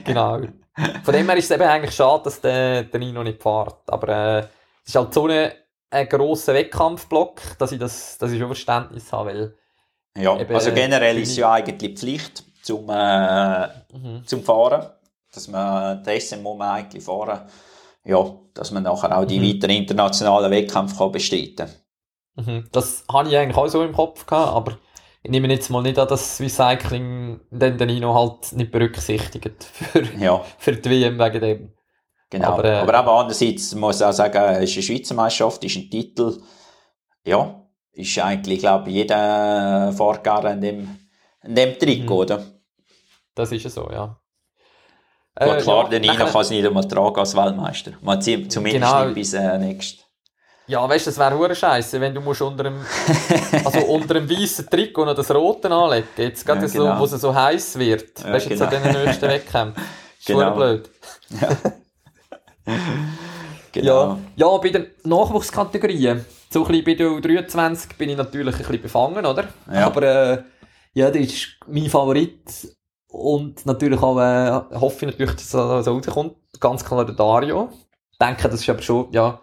Genau. 0.06 0.41
Von 1.04 1.13
dem 1.13 1.28
her 1.28 1.38
ist 1.38 1.46
es 1.46 1.52
eben 1.52 1.63
eigentlich 1.63 1.96
schade, 1.96 2.24
dass 2.26 2.40
der, 2.42 2.84
der 2.84 3.00
Nino 3.00 3.24
nicht 3.24 3.42
fährt. 3.42 3.82
Aber 3.88 4.08
äh, 4.10 4.40
es 4.84 4.90
ist 4.90 4.96
halt 4.96 5.13
so 5.13 5.28
ein, 5.28 5.52
ein 5.90 6.10
grosser 6.10 6.54
Wettkampfblock, 6.54 7.42
dass 7.58 7.72
ich, 7.72 7.80
das, 7.80 8.18
dass 8.18 8.32
ich 8.32 8.40
schon 8.40 8.48
Verständnis 8.48 9.12
habe. 9.12 9.30
Weil, 9.30 9.56
Ja, 10.18 10.38
Eben, 10.40 10.54
also 10.54 10.72
generell 10.72 11.18
ist 11.18 11.32
es 11.32 11.38
ja 11.38 11.52
eigentlich 11.52 11.98
Pflicht 11.98 12.44
zum, 12.62 12.90
äh, 12.90 13.68
mhm. 13.94 14.24
zum 14.26 14.44
Fahren. 14.44 14.90
Dass 15.34 15.48
man 15.48 16.04
das 16.04 16.24
SM 16.30 16.42
muss 16.42 16.58
man 16.58 16.70
eigentlich 16.70 17.04
fahren. 17.04 17.42
Ja, 18.04 18.26
dass 18.54 18.72
man 18.72 18.84
nachher 18.84 19.18
auch 19.18 19.26
die 19.26 19.40
Mhm. 19.40 19.56
weiteren 19.56 19.76
internationalen 19.76 20.52
Wettkämpfe 20.52 20.96
kann 20.98 21.12
bestreiten 21.12 21.70
Mhm. 22.36 22.68
Das 22.72 23.04
habe 23.12 23.30
ich 23.30 23.36
eigentlich 23.36 23.58
auch 23.58 23.68
so 23.68 23.84
im 23.84 23.94
Kopf 23.94 24.26
gehabt, 24.28 24.54
aber 24.54 24.78
ich 25.28 25.32
nehme 25.32 25.50
jetzt 25.50 25.70
mal 25.70 25.82
nicht 25.82 26.00
an, 26.00 26.08
dass 26.08 26.38
Swiss 26.38 26.56
Cycling 26.56 27.42
den, 27.52 27.76
Nino 27.76 28.16
halt 28.16 28.54
nicht 28.54 28.72
berücksichtigt 28.72 29.63
für, 29.63 30.04
Ja, 30.18 30.42
für 30.58 30.72
die 30.74 30.90
WM 30.90 31.20
wegen 31.20 31.42
dem. 31.42 31.74
genau. 32.30 32.54
Aber, 32.54 32.63
Aber, 32.82 32.94
äh, 32.94 33.00
eben 33.00 33.10
andererseits 33.10 33.76
muss 33.76 34.00
ich 34.00 34.06
auch 34.06 34.13
sagen, 34.13 34.38
es 34.62 34.70
ist 34.70 34.76
eine 34.78 34.84
Schweizer 34.84 35.16
Meisterschaft, 35.16 35.63
ist 35.66 35.76
ein 35.76 35.90
Titel. 35.90 36.42
Ja, 37.26 37.62
ist 37.92 38.18
eigentlich, 38.20 38.60
glaube 38.60 38.90
ich, 38.90 38.96
jeder 38.96 39.94
gerne 40.24 40.52
in 40.54 40.62
dem, 40.62 41.00
in 41.44 41.56
dem 41.56 41.78
Trikot, 41.78 42.13
Mhm. 42.16 42.20
oder? 42.22 42.44
Das 43.36 43.52
ist 43.52 43.63
ja 43.63 43.70
so, 43.70 43.90
ja. 43.92 44.18
Gut, 45.40 45.50
Äh, 45.50 45.62
klar, 45.62 45.84
ja, 45.84 45.90
der 45.90 46.00
Nino 46.00 46.26
kann 46.26 46.42
es 46.42 46.50
nicht 46.50 46.66
einmal 46.66 46.88
tragen 46.88 47.20
als 47.20 47.36
Weltmeister. 47.36 47.92
Man 48.02 48.22
zieht 48.22 48.52
zumindest 48.52 48.86
Genau. 48.92 49.06
nicht 49.06 49.16
bis 49.16 49.34
äh, 49.34 49.58
nächst. 49.58 50.04
Ja, 50.70 50.88
weißt 50.90 51.06
du, 51.06 51.12
das 51.12 51.18
wäre 51.20 51.38
hure 51.38 51.56
scheiße, 51.56 52.02
wenn 52.02 52.13
du 52.13 52.20
musst 52.20 52.42
unter 52.42 52.63
dem, 52.66 52.76
also 53.78 53.88
unter 53.94 54.13
dem 54.16 54.30
weißen 54.30 54.70
Trikot 54.70 55.06
noch 55.06 55.16
das 55.16 55.32
Rote 55.32 55.70
anlegen. 55.70 56.08
Jetzt 56.18 56.46
gerade 56.46 56.62
Ja, 56.62 56.68
so, 56.68 56.80
genau. 56.84 57.00
wo 57.00 57.06
es 57.06 57.12
so 57.12 57.34
heiß 57.34 57.80
wird. 57.80 58.20
Ja, 58.24 58.34
weißt 58.34 58.46
du, 58.46 58.50
jetzt 58.52 58.62
an 58.62 58.70
genau. 58.70 58.94
den 58.94 59.06
nächsten 59.06 59.28
Wettkämpfen. 59.28 59.84
Genau. 60.26 60.40
genau. 60.40 60.56
blöd. 60.56 60.90
Genau. 63.72 63.86
Ja, 63.86 64.18
ja, 64.36 64.58
bei 64.58 64.70
den 64.70 64.88
Nachwuchskategorien, 65.04 66.26
so 66.50 66.66
ein 66.66 66.84
bisschen 66.84 66.86
bei 66.86 66.94
der 66.96 67.08
U23 67.08 67.96
bin 67.98 68.10
ich 68.10 68.18
natürlich 68.18 68.56
ein 68.56 68.60
bisschen 68.60 68.82
befangen, 68.82 69.26
oder? 69.26 69.50
Ja. 69.72 69.86
Aber 69.86 70.02
äh, 70.04 70.44
ja, 70.94 71.12
das 71.12 71.22
ist 71.22 71.48
mein 71.68 71.90
Favorit. 71.90 72.76
Und 73.10 73.66
natürlich 73.66 74.02
auch, 74.02 74.20
äh, 74.20 74.78
hoffe 74.80 75.06
ich 75.06 75.12
natürlich, 75.12 75.36
dass 75.36 75.54
er 75.54 75.84
so 75.84 75.94
rauskommt. 75.94 76.36
Ganz 76.60 76.84
klar 76.84 77.06
der 77.06 77.16
Dario. 77.16 77.70
Ich 78.12 78.18
denke, 78.18 78.50
das 78.50 78.62
ist 78.62 78.70
aber 78.70 78.82
schon, 78.82 79.12
ja, 79.12 79.40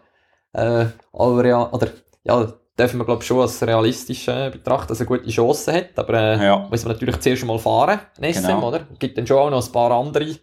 äh, 0.53 0.87
aber 1.13 1.47
ja, 1.47 1.71
oder, 1.71 1.89
ja, 2.25 2.53
dürfen 2.79 2.99
wir, 2.99 3.05
glaube 3.05 3.23
ich, 3.23 3.27
schon 3.29 3.41
als 3.41 3.63
realistisch 3.67 4.27
äh, 4.29 4.51
betrachten, 4.51 4.89
dass 4.89 5.01
er 5.01 5.07
gute 5.07 5.29
Chancen 5.29 5.75
hat. 5.75 5.91
Aber 5.99 6.15
äh, 6.15 6.45
Ja. 6.45 6.67
muss 6.71 6.85
man 6.85 6.93
natürlich 6.95 7.19
zuerst 7.21 7.45
mal 7.45 7.59
fahren, 7.59 8.01
SM, 8.21 8.47
Genau. 8.47 8.69
oder? 8.69 8.87
Gibt 8.99 9.17
dann 9.19 9.27
schon 9.27 9.39
auch 9.39 9.51
noch 9.51 9.65
ein 9.65 9.73
paar 9.73 9.91
andere. 9.93 10.37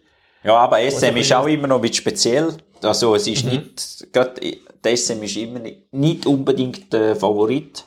Ja, 0.44 0.56
aber 0.56 0.76
Also 0.76 0.98
SM 1.06 1.16
ist 1.16 1.32
ein 1.32 1.38
auch 1.38 1.46
immer 1.46 1.68
noch 1.68 1.76
ein 1.76 1.82
bisschen 1.82 1.96
speziell. 1.96 2.56
Also 2.82 3.14
es 3.14 3.26
ist 3.28 3.44
Mhm. 3.44 3.50
nicht, 3.50 4.12
gerade 4.12 4.40
der 4.82 4.92
SM 4.96 5.22
ist 5.22 5.36
immer 5.36 5.60
nicht, 5.60 5.92
nicht 5.92 6.26
unbedingt 6.26 6.92
der 6.92 7.14
Favorit, 7.14 7.84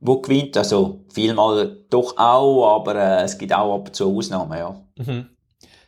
wo 0.00 0.20
gewinnt. 0.20 0.56
Also 0.56 1.04
vielmal 1.12 1.78
doch 1.90 2.16
auch, 2.16 2.76
aber 2.76 2.94
äh, 2.94 3.22
es 3.24 3.36
gibt 3.36 3.52
auch 3.52 3.74
ab 3.74 3.88
und 3.88 3.94
zu 3.96 4.16
Ausnahmen, 4.16 4.56
ja. 4.58 4.80
Mhm. 4.96 5.26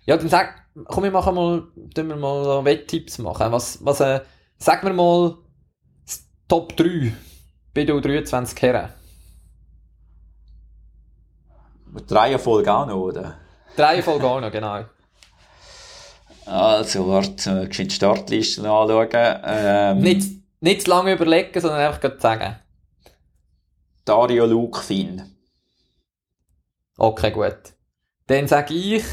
Ja, 0.05 0.17
dann 0.17 0.29
sag, 0.29 0.55
komm, 0.87 1.05
wir 1.05 1.11
machen 1.11 1.35
mal, 1.35 1.63
tun 1.95 2.09
wir 2.09 2.17
mal 2.17 2.65
Wetttipps 2.65 3.19
machen. 3.19 3.51
Was, 3.53 3.79
was, 3.85 4.01
äh, 4.01 4.21
sag 4.59 4.85
mir 4.85 4.93
mal 4.93 5.35
Top 6.49 6.77
3 6.77 7.13
bei 7.77 7.85
der 7.85 8.01
23 8.01 8.63
Herren. 8.63 8.89
Die 12.09 12.15
Reihenfolge 12.15 12.73
auch 12.73 12.87
noch, 12.87 12.97
oder? 12.97 13.39
Drei 13.77 14.03
Folgen 14.03 14.25
auch 14.25 14.41
noch, 14.41 14.51
genau. 14.51 14.85
Also, 16.47 17.09
warte, 17.09 17.67
geschwind 17.67 17.91
die 17.91 17.97
Startliste 17.97 18.63
noch 18.63 18.89
anschauen. 18.89 19.41
Ähm, 19.45 19.99
Nicht, 19.99 20.31
nicht 20.61 20.83
zu 20.83 20.91
lange 20.91 21.15
überlegen, 21.15 21.61
sondern 21.61 21.81
einfach 21.81 22.01
gerade 22.01 22.21
sagen. 22.21 22.57
Dario 24.05 24.47
Luke 24.47 24.81
Finn. 24.81 25.37
Okay, 26.97 27.33
gut. 27.33 27.59
Dann 28.29 28.47
sage 28.47 28.75
ich 28.75 29.05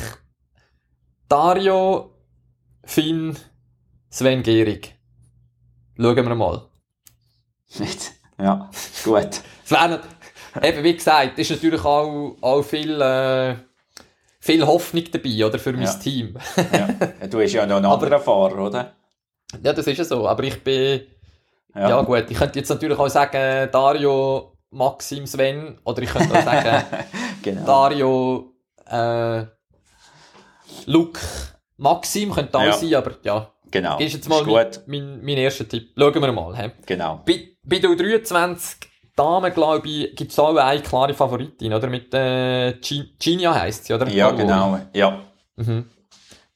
Dario, 1.27 2.13
Finn, 2.83 3.35
Sven 4.11 4.43
Gehrig. 4.43 4.95
Schauen 5.97 6.15
wir 6.15 6.35
mal. 6.35 6.69
Nicht? 7.79 8.11
Ja, 8.39 8.69
gut. 9.03 9.41
Es 9.65 9.71
wäre 9.71 10.01
eben 10.61 10.83
wie 10.83 10.95
gesagt, 10.95 11.39
ist 11.39 11.51
natürlich 11.51 11.83
auch, 11.83 12.35
auch 12.41 12.61
viel, 12.63 12.99
äh, 13.01 13.55
viel 14.39 14.65
Hoffnung 14.65 15.03
dabei, 15.11 15.45
oder, 15.45 15.59
für 15.59 15.73
mein 15.73 15.83
Ja. 15.83 15.93
Team. 15.93 16.37
Ja. 16.71 17.27
Du 17.27 17.37
bist 17.37 17.53
ja 17.53 17.65
noch 17.65 17.77
ein 17.77 17.85
anderer 17.85 18.19
Fahrer, 18.19 18.57
oder? 18.65 18.93
Ja, 19.63 19.73
das 19.73 19.85
ist 19.87 19.97
ja 19.97 20.03
so, 20.03 20.27
aber 20.27 20.43
ich 20.43 20.63
bin, 20.63 21.01
ja. 21.75 22.01
gut, 22.01 22.25
ich 22.29 22.37
könnte 22.37 22.59
jetzt 22.59 22.69
natürlich 22.69 22.97
auch 22.97 23.07
sagen, 23.09 23.69
Dario, 23.71 24.57
Maxim, 24.71 25.27
Sven, 25.27 25.79
oder 25.83 26.01
ich 26.01 26.09
könnte 26.09 26.37
auch 26.37 26.43
sagen, 26.43 26.83
genau. 27.43 27.65
Dario, 27.65 28.53
äh, 28.89 29.45
Luke, 30.87 31.19
Maxim, 31.77 32.31
könnte 32.31 32.57
auch 32.57 32.63
Ja. 32.63 32.73
sein, 32.73 32.95
aber 32.95 33.11
ja, 33.23 33.51
genau. 33.69 33.97
ist 33.99 34.13
jetzt 34.13 34.27
mal 34.29 34.39
Ist 34.41 34.81
mein, 34.87 35.05
mein, 35.05 35.23
mein 35.23 35.37
erster 35.37 35.67
Tipp. 35.67 35.91
Schauen 35.97 36.21
wir 36.21 36.31
mal. 36.31 36.55
He. 36.57 36.71
Genau. 36.85 37.21
Bei, 37.25 37.49
bei 37.63 37.79
der 37.79 37.89
U23 37.89 38.87
Damen, 39.15 39.53
glaube 39.53 39.87
ich, 39.87 40.15
gibt 40.15 40.31
es 40.31 40.39
auch 40.39 40.55
eine 40.55 40.81
klare 40.81 41.13
Favoritin, 41.13 41.73
oder? 41.73 41.87
Mit 41.87 42.13
äh, 42.13 42.73
Ginia 43.19 43.53
heisst 43.53 43.85
sie, 43.85 43.93
oder? 43.93 44.07
Ja, 44.09 44.31
genau, 44.31 44.79
ja. 44.93 45.21
Mhm. 45.55 45.85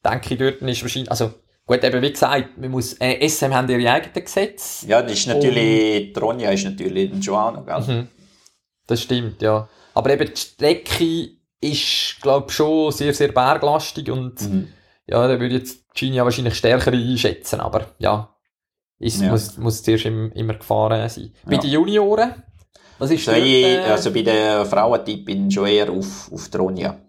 Denke 0.04 0.34
ich, 0.34 0.40
dort 0.40 0.62
ist 0.62 0.82
wahrscheinlich, 0.82 1.12
also, 1.12 1.34
gut, 1.66 1.84
eben 1.84 2.02
wie 2.02 2.12
gesagt, 2.12 2.58
man 2.58 2.72
muss, 2.72 2.94
äh, 2.94 3.28
SM 3.28 3.54
haben 3.54 3.70
ihre 3.70 3.92
eigenen 3.92 4.24
Gesetze. 4.26 4.88
Ja, 4.88 5.04
das 5.04 5.12
ist 5.14 5.28
natürlich, 5.28 6.16
Und, 6.16 6.24
Ronja 6.24 6.50
ist 6.50 6.66
natürlich 6.66 7.12
ein 7.12 7.22
Joano, 7.22 7.64
gell? 7.64 7.80
Mhm. 7.80 8.08
Das 8.88 9.04
stimmt, 9.04 9.42
ja. 9.44 9.70
Aber 9.94 10.10
eben 10.10 10.28
die 10.28 10.40
Strecke 10.42 11.30
ist, 11.62 12.18
glaube 12.22 12.48
ich, 12.50 12.56
schon 12.56 12.92
sehr, 12.92 13.14
sehr 13.14 13.32
berglastig 13.32 14.10
und 14.10 14.42
mhm. 14.42 14.70
ja, 15.06 15.28
da 15.28 15.40
würde 15.40 15.56
jetzt 15.56 15.94
Ginia 15.94 16.24
wahrscheinlich 16.24 16.56
stärker 16.56 16.92
einschätzen, 16.92 17.60
aber 17.60 17.88
ja, 18.00 18.36
ist, 19.00 19.22
ja. 19.22 19.32
muss, 19.32 19.58
muss 19.58 19.84
zuerst 19.84 20.06
im, 20.06 20.32
immer 20.32 20.56
gefahren 20.56 21.08
sein. 21.10 21.32
Ja. 21.44 21.50
Bei 21.50 21.58
den 21.58 21.70
Junioren, 21.70 22.44
was 22.98 23.12
ist 23.12 23.26
so 23.26 23.32
dort, 23.32 23.44
äh... 23.44 23.80
Also 23.80 24.12
bei 24.12 24.24
den 24.24 24.66
Frauentyp 24.66 25.26
bin 25.26 25.48
ich 25.48 25.54
schon 25.54 25.68
eher 25.68 25.92
auf, 25.92 26.32
auf 26.32 26.50
die 26.50 26.58
Ronja. 26.58 27.00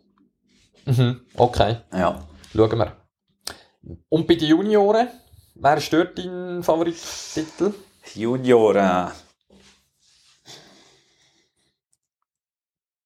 Mhm, 0.85 1.21
okay. 1.37 1.79
Ja. 1.93 2.27
Schauen 2.55 2.79
wir. 2.79 2.97
Und 4.09 4.27
bei 4.27 4.35
den 4.35 4.49
Junioren, 4.49 5.09
wer 5.55 5.77
ist 5.77 5.93
dort 5.93 6.19
dein 6.19 6.63
Favorittitel? 6.63 7.75
Junioren. 8.15 9.13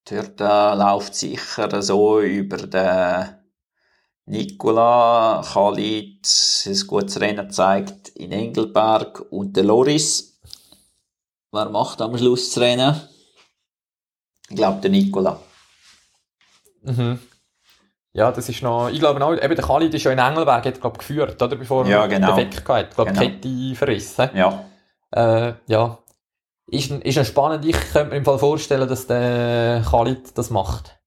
Dort 0.08 0.40
äh, 0.40 0.74
läuft 0.74 1.14
sicher 1.14 1.82
so 1.82 2.20
über 2.20 2.56
den 2.56 3.41
Nicola 4.26 5.42
Khalid 5.44 6.26
ein 6.66 6.86
gutes 6.86 7.20
Rennen 7.20 7.50
zeigt 7.50 8.08
in 8.10 8.32
Engelberg 8.32 9.20
und 9.30 9.56
der 9.56 9.64
Loris. 9.64 10.40
Wer 11.50 11.68
macht 11.68 12.00
am 12.00 12.16
Schluss 12.16 12.50
das 12.50 12.62
Rennen? 12.62 13.00
Ich 14.48 14.56
glaube, 14.56 14.80
der 14.80 14.90
Nicola. 14.90 15.40
Mhm. 16.82 17.18
Ja, 18.14 18.30
das 18.30 18.48
ist 18.48 18.62
noch, 18.62 18.90
ich 18.90 19.00
glaube 19.00 19.18
noch, 19.18 19.32
eben 19.32 19.54
der 19.54 19.64
Khalid 19.64 19.94
ist 19.94 20.04
ja 20.04 20.12
in 20.12 20.18
Engelberg, 20.18 20.66
hat, 20.66 20.80
glaube 20.80 20.98
geführt, 20.98 21.40
oder? 21.42 21.56
Bevor 21.56 21.86
ja, 21.86 22.06
genau. 22.06 22.34
der 22.34 22.36
Weck 22.36 22.68
hat, 22.68 22.94
glaube 22.94 23.12
genau. 23.12 23.22
Kette 23.22 23.74
verrissen. 23.74 24.30
Ja. 24.34 24.64
Äh, 25.10 25.54
ja. 25.66 25.98
Ist, 26.66 26.90
ist 26.90 27.18
ein 27.18 27.24
spannend. 27.24 27.64
Ich 27.64 27.76
könnte 27.92 28.10
mir 28.10 28.16
im 28.16 28.24
Fall 28.24 28.38
vorstellen, 28.38 28.88
dass 28.88 29.06
der 29.06 29.82
Khalid 29.88 30.36
das 30.36 30.50
macht. 30.50 31.01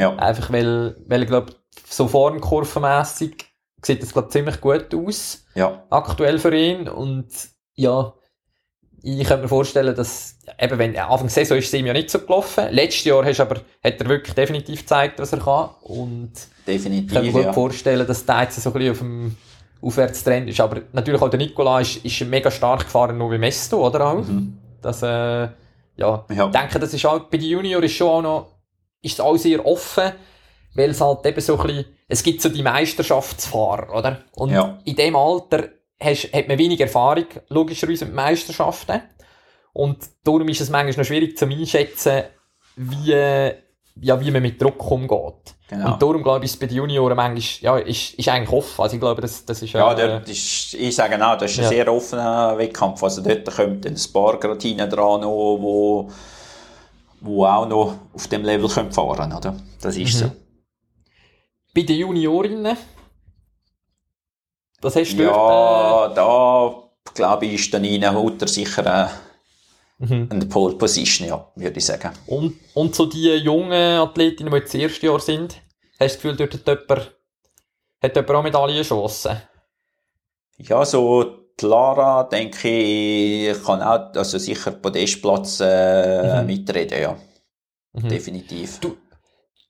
Ja. 0.00 0.16
Einfach 0.16 0.50
weil, 0.52 0.96
weil 1.06 1.22
ich 1.22 1.28
glaube, 1.28 1.52
so 1.88 2.08
formkurvenmässig 2.08 3.36
sieht 3.82 4.02
das 4.02 4.12
glaube 4.12 4.28
ziemlich 4.28 4.60
gut 4.60 4.94
aus. 4.94 5.44
Ja. 5.54 5.84
Aktuell 5.90 6.38
für 6.38 6.54
ihn. 6.54 6.88
Und 6.88 7.28
ja, 7.74 8.14
ich 9.02 9.26
könnte 9.26 9.42
mir 9.42 9.48
vorstellen, 9.48 9.94
dass 9.94 10.38
eben 10.58 10.78
wenn 10.78 10.96
Anfang 10.96 11.26
der 11.26 11.30
Saison 11.30 11.58
ist 11.58 11.66
es 11.66 11.74
ihm 11.74 11.86
ja 11.86 11.92
nicht 11.92 12.10
so 12.10 12.20
gelaufen. 12.20 12.66
Letztes 12.70 13.04
Jahr 13.04 13.24
hast 13.24 13.40
aber, 13.40 13.56
hat 13.82 14.00
er 14.00 14.08
wirklich 14.08 14.34
definitiv 14.34 14.80
gezeigt, 14.80 15.18
was 15.18 15.32
er 15.32 15.40
kann. 15.40 15.70
Und 15.82 16.32
definitiv, 16.66 17.08
ich 17.08 17.14
kann 17.14 17.26
mir 17.26 17.32
gut 17.32 17.44
ja. 17.44 17.52
vorstellen, 17.52 18.06
dass 18.06 18.24
der 18.26 18.42
jetzt 18.42 18.60
so 18.60 18.70
ein 18.70 18.72
bisschen 18.74 18.92
auf 18.92 18.98
dem 18.98 19.36
Aufwärtstrend 19.82 20.48
ist. 20.50 20.60
Aber 20.60 20.82
natürlich 20.92 21.20
auch 21.20 21.30
der 21.30 21.38
Nikola 21.38 21.80
ist, 21.80 22.04
ist 22.04 22.20
mega 22.22 22.50
stark 22.50 22.84
gefahren, 22.84 23.16
nur 23.16 23.30
wie 23.32 23.38
Mesto, 23.38 23.86
oder 23.86 24.06
auch? 24.06 24.24
Mhm. 24.24 24.58
Das, 24.82 25.02
äh, 25.02 25.06
ja, 25.06 25.50
ja. 25.96 26.24
ich 26.28 26.52
denke, 26.52 26.78
das 26.78 26.92
ist 26.92 27.04
auch, 27.06 27.20
bei 27.20 27.38
den 27.38 27.48
Junior 27.48 27.82
ist 27.82 27.92
schon 27.92 28.08
auch 28.08 28.22
noch, 28.22 28.59
ist 29.02 29.14
es 29.14 29.20
auch 29.20 29.36
sehr 29.36 29.64
offen, 29.64 30.12
weil 30.74 30.90
es 30.90 31.00
halt 31.00 31.24
eben 31.26 31.40
so 31.40 31.58
ein 31.58 31.66
bisschen, 31.66 31.84
es 32.08 32.22
gibt 32.22 32.42
so 32.42 32.48
die 32.48 32.62
Meisterschaftsfahrer, 32.62 33.94
oder? 33.94 34.24
Und 34.36 34.50
ja. 34.50 34.78
in 34.84 34.96
dem 34.96 35.16
Alter 35.16 35.68
hast, 36.00 36.32
hat 36.32 36.48
man 36.48 36.58
wenig 36.58 36.80
Erfahrung, 36.80 37.26
logischerweise 37.48 38.06
mit 38.06 38.14
Meisterschaften. 38.14 39.02
Und 39.72 39.98
darum 40.24 40.48
ist 40.48 40.60
es 40.60 40.70
manchmal 40.70 40.96
noch 40.96 41.04
schwierig 41.04 41.36
zu 41.36 41.46
einschätzen, 41.46 42.24
wie, 42.76 43.12
ja, 43.12 44.20
wie 44.20 44.30
man 44.30 44.42
mit 44.42 44.60
Druck 44.60 44.90
umgeht. 44.90 45.54
Genau. 45.68 45.92
Und 45.92 46.02
darum 46.02 46.22
glaube 46.22 46.44
ich, 46.44 46.50
ist 46.50 46.58
bei 46.60 46.66
den 46.66 46.78
Junioren 46.78 47.16
manchmal, 47.16 47.44
ja, 47.60 47.78
ist, 47.78 48.14
ist 48.14 48.28
eigentlich 48.28 48.50
offen. 48.50 48.82
Also 48.82 48.94
ich 48.96 49.00
glaube, 49.00 49.22
das, 49.22 49.44
das 49.44 49.62
ist, 49.62 49.72
ja, 49.72 49.92
äh, 49.92 50.20
ist, 50.28 50.74
ich 50.74 50.94
sage 50.94 51.14
auch, 51.24 51.38
das 51.38 51.52
ist 51.52 51.58
ein 51.58 51.64
ja. 51.64 51.68
sehr 51.68 51.92
offener 51.92 52.58
Wettkampf. 52.58 53.02
Also 53.04 53.22
dort 53.22 53.44
kommt 53.54 53.86
ein 53.86 53.96
paar 54.12 54.40
gerade 54.40 54.60
hinten 54.60 54.90
dran, 54.90 55.22
wo, 55.22 56.10
wo 57.20 57.44
auch 57.44 57.66
noch 57.66 57.98
auf 58.12 58.28
dem 58.28 58.44
Level 58.44 58.68
fahren 58.68 58.90
können, 58.90 59.32
oder? 59.32 59.56
Das 59.80 59.96
ist 59.96 60.14
mhm. 60.14 60.18
so. 60.18 60.32
Bei 61.74 61.82
den 61.82 61.98
Juniorinnen, 61.98 62.76
was 64.80 64.96
hast 64.96 65.14
du 65.14 65.22
Ja, 65.22 65.30
dort, 65.32 66.12
äh... 66.12 66.14
da 66.14 66.90
glaube 67.14 67.46
ich, 67.46 67.54
ist 67.54 67.80
Nina 67.80 68.14
Hutter 68.14 68.48
sicher 68.48 69.10
äh, 69.98 70.04
mhm. 70.04 70.28
eine 70.30 70.46
Pole 70.46 70.76
Position, 70.76 71.28
ja, 71.28 71.50
würde 71.54 71.78
ich 71.78 71.84
sagen. 71.84 72.12
Und, 72.26 72.58
und 72.74 72.94
so 72.94 73.06
die 73.06 73.34
jungen 73.36 73.72
Athletinnen, 73.72 74.52
die 74.52 74.58
jetzt 74.58 74.74
das 74.74 74.80
erste 74.80 75.06
Jahr 75.06 75.20
sind, 75.20 75.60
hast 75.98 76.00
du 76.00 76.04
das 76.04 76.14
Gefühl, 76.16 76.36
dort 76.36 76.54
hat 76.54 76.66
jemand, 76.66 77.14
hat 78.02 78.16
jemand 78.16 78.30
auch 78.30 78.42
Medaillenchancen? 78.42 79.42
Ja, 80.58 80.84
so 80.84 81.49
die 81.60 81.66
Lara, 81.66 82.24
denke 82.24 82.68
ich, 82.68 83.62
kann 83.64 83.82
auch 83.82 84.14
also 84.14 84.38
sicher 84.38 84.72
Podestplatz 84.72 85.60
äh, 85.60 86.40
mhm. 86.40 86.46
mitreden, 86.46 87.02
ja. 87.02 87.16
Mhm. 87.92 88.08
Definitiv. 88.08 88.80
Du, 88.80 88.96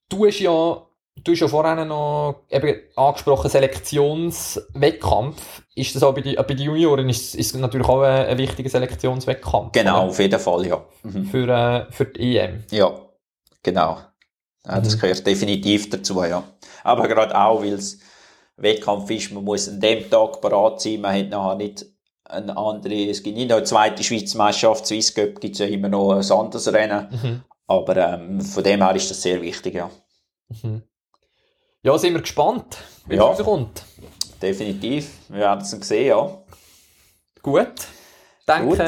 du 0.08 0.26
hast 0.26 0.40
ja 0.40 0.86
Du 1.22 1.32
hast 1.32 1.40
ja 1.40 1.48
vorhin 1.48 1.88
noch 1.88 2.44
eben 2.48 2.76
angesprochen, 2.96 3.50
Selektionswettkampf. 3.50 5.62
Ist 5.74 5.94
das 5.94 6.02
auch 6.02 6.14
bei, 6.14 6.22
die, 6.22 6.34
bei 6.34 6.44
den 6.44 6.60
Junioren 6.60 7.10
ist, 7.10 7.34
ist 7.34 7.54
natürlich 7.56 7.88
auch 7.88 8.00
ein, 8.02 8.26
ein 8.26 8.38
wichtiger 8.38 8.70
Selektionswettkampf? 8.70 9.72
Genau, 9.72 9.98
oder? 9.98 10.08
auf 10.08 10.18
jeden 10.18 10.40
Fall, 10.40 10.66
ja. 10.66 10.82
Mhm. 11.02 11.26
Für, 11.26 11.48
äh, 11.48 11.92
für 11.92 12.06
die 12.06 12.38
EM? 12.38 12.64
Ja, 12.70 12.90
genau. 13.62 13.98
Ja, 14.66 14.80
das 14.80 14.96
mhm. 14.96 15.00
gehört 15.00 15.26
definitiv 15.26 15.90
dazu, 15.90 16.24
ja. 16.24 16.42
Aber 16.84 17.06
gerade 17.06 17.38
auch, 17.38 17.62
weil 17.62 17.74
es 17.74 17.98
Wettkampf 18.62 19.10
ist, 19.10 19.32
man 19.32 19.44
muss 19.44 19.68
an 19.68 19.80
dem 19.80 20.08
Tag 20.10 20.40
parat 20.40 20.80
sein, 20.80 21.00
man 21.00 21.16
hat 21.16 21.28
nachher 21.28 21.56
nicht 21.56 21.86
eine 22.24 22.56
andere, 22.56 23.08
es 23.08 23.22
gibt 23.22 23.36
nicht 23.36 23.48
noch 23.48 23.56
eine 23.56 23.64
zweite 23.64 24.02
Schweizer 24.04 24.38
Meisterschaft, 24.38 24.86
Swiss 24.86 25.14
Cup 25.14 25.40
gibt 25.40 25.54
es 25.54 25.58
ja 25.58 25.66
immer 25.66 25.88
noch 25.88 26.12
ein 26.12 26.30
anderes 26.30 26.72
Rennen. 26.72 27.08
Mhm. 27.10 27.42
Aber 27.66 27.96
ähm, 27.96 28.40
von 28.40 28.64
dem 28.64 28.82
her 28.82 28.94
ist 28.96 29.10
das 29.10 29.22
sehr 29.22 29.40
wichtig, 29.40 29.74
ja. 29.74 29.90
Mhm. 30.48 30.82
Ja, 31.82 31.96
sind 31.96 32.14
wir 32.14 32.20
gespannt, 32.20 32.78
wie 33.06 33.16
ja, 33.16 33.30
es 33.30 33.38
rauskommt. 33.38 33.84
Definitiv. 34.42 35.10
Wir 35.28 35.40
werden 35.40 35.60
es 35.60 35.70
sehen, 35.70 36.08
ja. 36.08 36.42
Gut. 37.42 37.68
Denke, 38.46 38.66
Gut. 38.66 38.78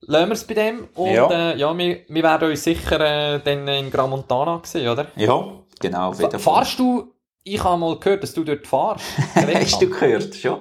lassen 0.00 0.28
wir 0.28 0.32
es 0.32 0.44
bei 0.44 0.54
dem. 0.54 0.88
Und 0.94 1.12
ja, 1.12 1.52
äh, 1.52 1.58
ja 1.58 1.76
wir, 1.76 2.00
wir 2.08 2.22
werden 2.22 2.50
uns 2.50 2.64
sicher 2.64 3.00
äh, 3.00 3.40
dann 3.40 3.68
in 3.68 3.90
Gramontana 3.90 4.62
sehen, 4.64 4.88
oder? 4.88 5.06
Ja, 5.16 5.52
genau. 5.78 6.12
Fahrst 6.12 6.78
du, 6.78 7.12
ich 7.46 7.62
habe 7.62 7.78
mal 7.78 7.98
gehört, 7.98 8.22
dass 8.22 8.34
du 8.34 8.44
dort 8.44 8.66
fahrst. 8.66 9.04
Hast 9.34 9.80
du 9.80 9.88
gehört, 9.88 10.34
schon? 10.34 10.60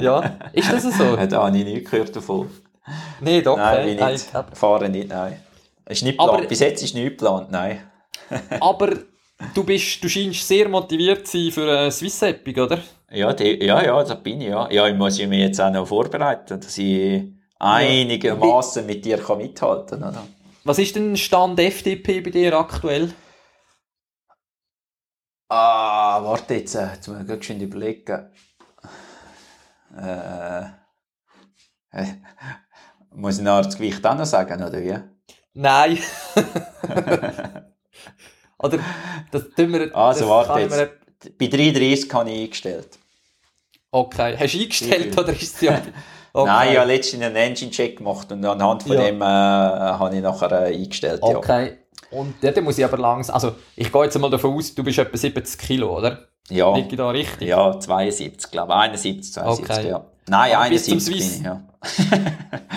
Ja, 0.00 0.38
ist 0.52 0.72
das 0.72 0.82
so? 0.82 1.16
da 1.28 1.44
habe 1.44 1.58
ich 1.58 1.64
nie 1.64 1.82
gehört 1.82 2.16
davon. 2.16 2.50
Nein, 3.20 3.42
doch. 3.44 3.56
Nein, 3.56 3.88
ich 3.88 4.00
nicht. 4.00 4.32
Nein, 4.32 4.44
fahre 4.54 4.88
nicht, 4.88 5.08
nein. 5.08 5.40
Ist 5.86 6.02
nicht 6.02 6.18
geplant. 6.18 6.48
Bis 6.48 6.60
jetzt 6.60 6.82
ist 6.82 6.94
nicht 6.94 7.18
geplant, 7.18 7.50
nein. 7.50 7.80
aber 8.60 8.96
Du, 9.54 9.64
bist, 9.64 10.02
du 10.02 10.08
scheinst 10.08 10.46
sehr 10.46 10.68
motiviert 10.68 11.26
zu 11.26 11.36
sein 11.36 11.50
für 11.50 11.78
eine 11.78 11.90
Swiss 11.90 12.22
Epic, 12.22 12.60
oder? 12.60 12.78
Ja, 13.10 13.32
die, 13.32 13.64
ja, 13.64 13.84
ja, 13.84 14.02
das 14.02 14.22
bin 14.22 14.40
ich, 14.40 14.48
ja. 14.48 14.70
Ja, 14.70 14.86
ich 14.86 14.94
muss 14.94 15.18
mich 15.18 15.40
jetzt 15.40 15.60
auch 15.60 15.70
noch 15.70 15.86
vorbereiten, 15.86 16.60
dass 16.60 16.78
ich 16.78 17.24
einigermaßen 17.58 18.86
mit 18.86 19.04
dir 19.04 19.18
kann 19.18 19.38
mithalten 19.38 20.00
kann. 20.00 20.16
Was 20.64 20.78
ist 20.78 20.94
denn 20.94 21.16
Stand 21.16 21.58
FDP 21.58 22.20
bei 22.20 22.30
dir 22.30 22.56
aktuell? 22.56 23.12
Ah, 25.54 26.24
warte 26.24 26.54
jetzt, 26.54 26.74
äh, 26.76 26.94
jetzt 26.94 27.06
muss 27.08 27.18
ich 27.28 27.44
schön 27.44 27.60
überlegen. 27.60 28.30
Äh, 29.94 30.62
äh, 31.90 32.06
muss 33.10 33.36
ich 33.36 33.44
noch 33.44 33.60
das 33.60 33.76
Gewicht 33.76 34.06
auch 34.06 34.14
noch 34.14 34.24
sagen, 34.24 34.62
oder 34.62 34.80
wie? 34.80 34.98
Nein. 35.52 35.98
Oder 38.58 38.78
das 39.30 39.50
tun 39.54 39.72
wir. 39.72 39.94
Also 39.94 40.26
warte 40.28 40.60
jetzt. 40.60 40.78
Wir... 40.78 40.90
Bei 41.38 41.48
33 41.48 42.14
habe 42.14 42.30
ich 42.30 42.44
eingestellt. 42.44 42.98
Okay. 43.90 44.36
Hast 44.38 44.54
du 44.54 44.58
eingestellt 44.58 45.18
oder 45.18 45.32
ist 45.32 45.56
es 45.56 45.60
ja. 45.60 45.82
Okay. 46.32 46.46
Nein, 46.46 46.72
ich 46.72 46.78
habe 46.78 46.88
letztens 46.88 47.22
einen 47.24 47.36
Engine-Check 47.36 47.98
gemacht 47.98 48.32
und 48.32 48.42
anhand 48.44 48.84
von 48.84 48.92
ja. 48.92 49.02
dem 49.02 49.20
äh, 49.20 49.24
habe 49.24 50.16
ich 50.16 50.22
nachher 50.22 50.52
äh, 50.52 50.74
eingestellt. 50.74 51.20
Okay. 51.22 51.66
Ja. 51.66 51.72
Und 52.12 52.34
dann 52.42 52.64
muss 52.64 52.78
ich 52.78 52.84
aber 52.84 52.98
langsam. 52.98 53.34
Also, 53.34 53.54
ich 53.74 53.90
gehe 53.90 54.04
jetzt 54.04 54.18
mal 54.18 54.30
davon 54.30 54.54
aus, 54.54 54.74
du 54.74 54.84
bist 54.84 54.98
etwa 54.98 55.16
70 55.16 55.58
Kilo, 55.58 55.96
oder? 55.96 56.28
Ja. 56.50 56.74
Liege 56.74 56.88
ich 56.90 56.96
da 56.96 57.10
richtig? 57.10 57.48
Ja, 57.48 57.78
72, 57.78 58.50
glaube 58.50 58.72
ich. 58.72 58.78
71, 58.78 59.32
72, 59.32 59.76
okay. 59.76 59.88
ja. 59.88 60.04
Nein, 60.28 60.52
aber 60.52 60.62
71 60.64 61.14
bis 61.14 61.38
ich, 61.38 61.42
ja. 61.42 61.62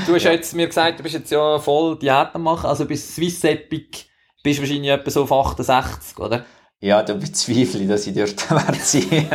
du 0.07 0.15
hast 0.15 0.23
ja. 0.23 0.31
jetzt 0.31 0.55
mir 0.55 0.67
gesagt, 0.67 0.99
du 0.99 1.03
bist 1.03 1.15
jetzt 1.15 1.31
ja 1.31 1.59
voll 1.59 1.97
Diät 1.99 2.29
am 2.33 2.43
machen, 2.43 2.67
also 2.67 2.85
bis 2.85 3.15
Swiss 3.15 3.43
Epic 3.43 4.05
bist 4.41 4.59
wahrscheinlich 4.59 4.89
etwa 4.89 5.11
so 5.11 5.23
auf 5.23 5.31
68, 5.31 6.17
oder? 6.19 6.45
Ja, 6.79 7.03
da 7.03 7.13
bezweifle 7.13 7.81
ich, 7.81 7.87
dass 7.87 8.07
ich 8.07 8.15
dort 8.15 8.49
werde 8.51 8.77
sein. 8.79 9.27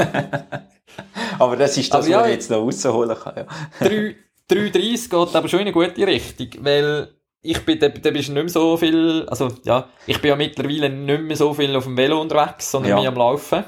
aber 1.38 1.56
das 1.56 1.76
ist 1.76 1.92
das, 1.92 2.08
ja, 2.08 2.20
was 2.20 2.26
ich 2.26 2.32
jetzt 2.34 2.50
noch 2.50 2.58
rausholen 2.58 3.16
kann. 3.16 3.34
Ja. 3.36 3.46
3, 3.80 4.16
3,30 4.50 5.08
geht 5.08 5.36
aber 5.36 5.48
schon 5.48 5.60
in 5.60 5.66
eine 5.66 5.72
gute 5.72 6.06
Richtung, 6.06 6.48
weil 6.64 7.14
ich 7.42 7.64
bin, 7.64 7.78
da, 7.78 7.88
da 7.88 8.10
bist 8.10 8.28
du 8.28 8.32
nicht 8.32 8.42
mehr 8.42 8.48
so 8.48 8.76
viel, 8.76 9.26
also 9.28 9.48
ja, 9.64 9.88
ich 10.06 10.20
bin 10.20 10.28
ja 10.30 10.36
mittlerweile 10.36 10.90
nicht 10.90 11.22
mehr 11.22 11.36
so 11.36 11.54
viel 11.54 11.74
auf 11.76 11.84
dem 11.84 11.96
Velo 11.96 12.20
unterwegs, 12.20 12.70
sondern 12.70 12.90
Ja. 12.90 13.00
mehr 13.00 13.08
am 13.08 13.14
Laufen. 13.16 13.64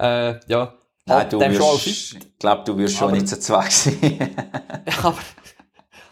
Äh, 0.00 0.34
ja, 0.48 0.74
Nein, 1.04 1.28
du 1.30 1.40
schon 1.40 1.50
wirst, 1.52 1.86
ich 1.86 2.38
glaube, 2.38 2.62
du 2.64 2.76
wirst 2.78 2.96
schon 2.96 3.08
Aber- 3.08 3.16
nicht 3.16 3.28
so 3.28 3.36
zwang 3.36 3.68
sein. 3.70 4.36
aber, 5.02 5.18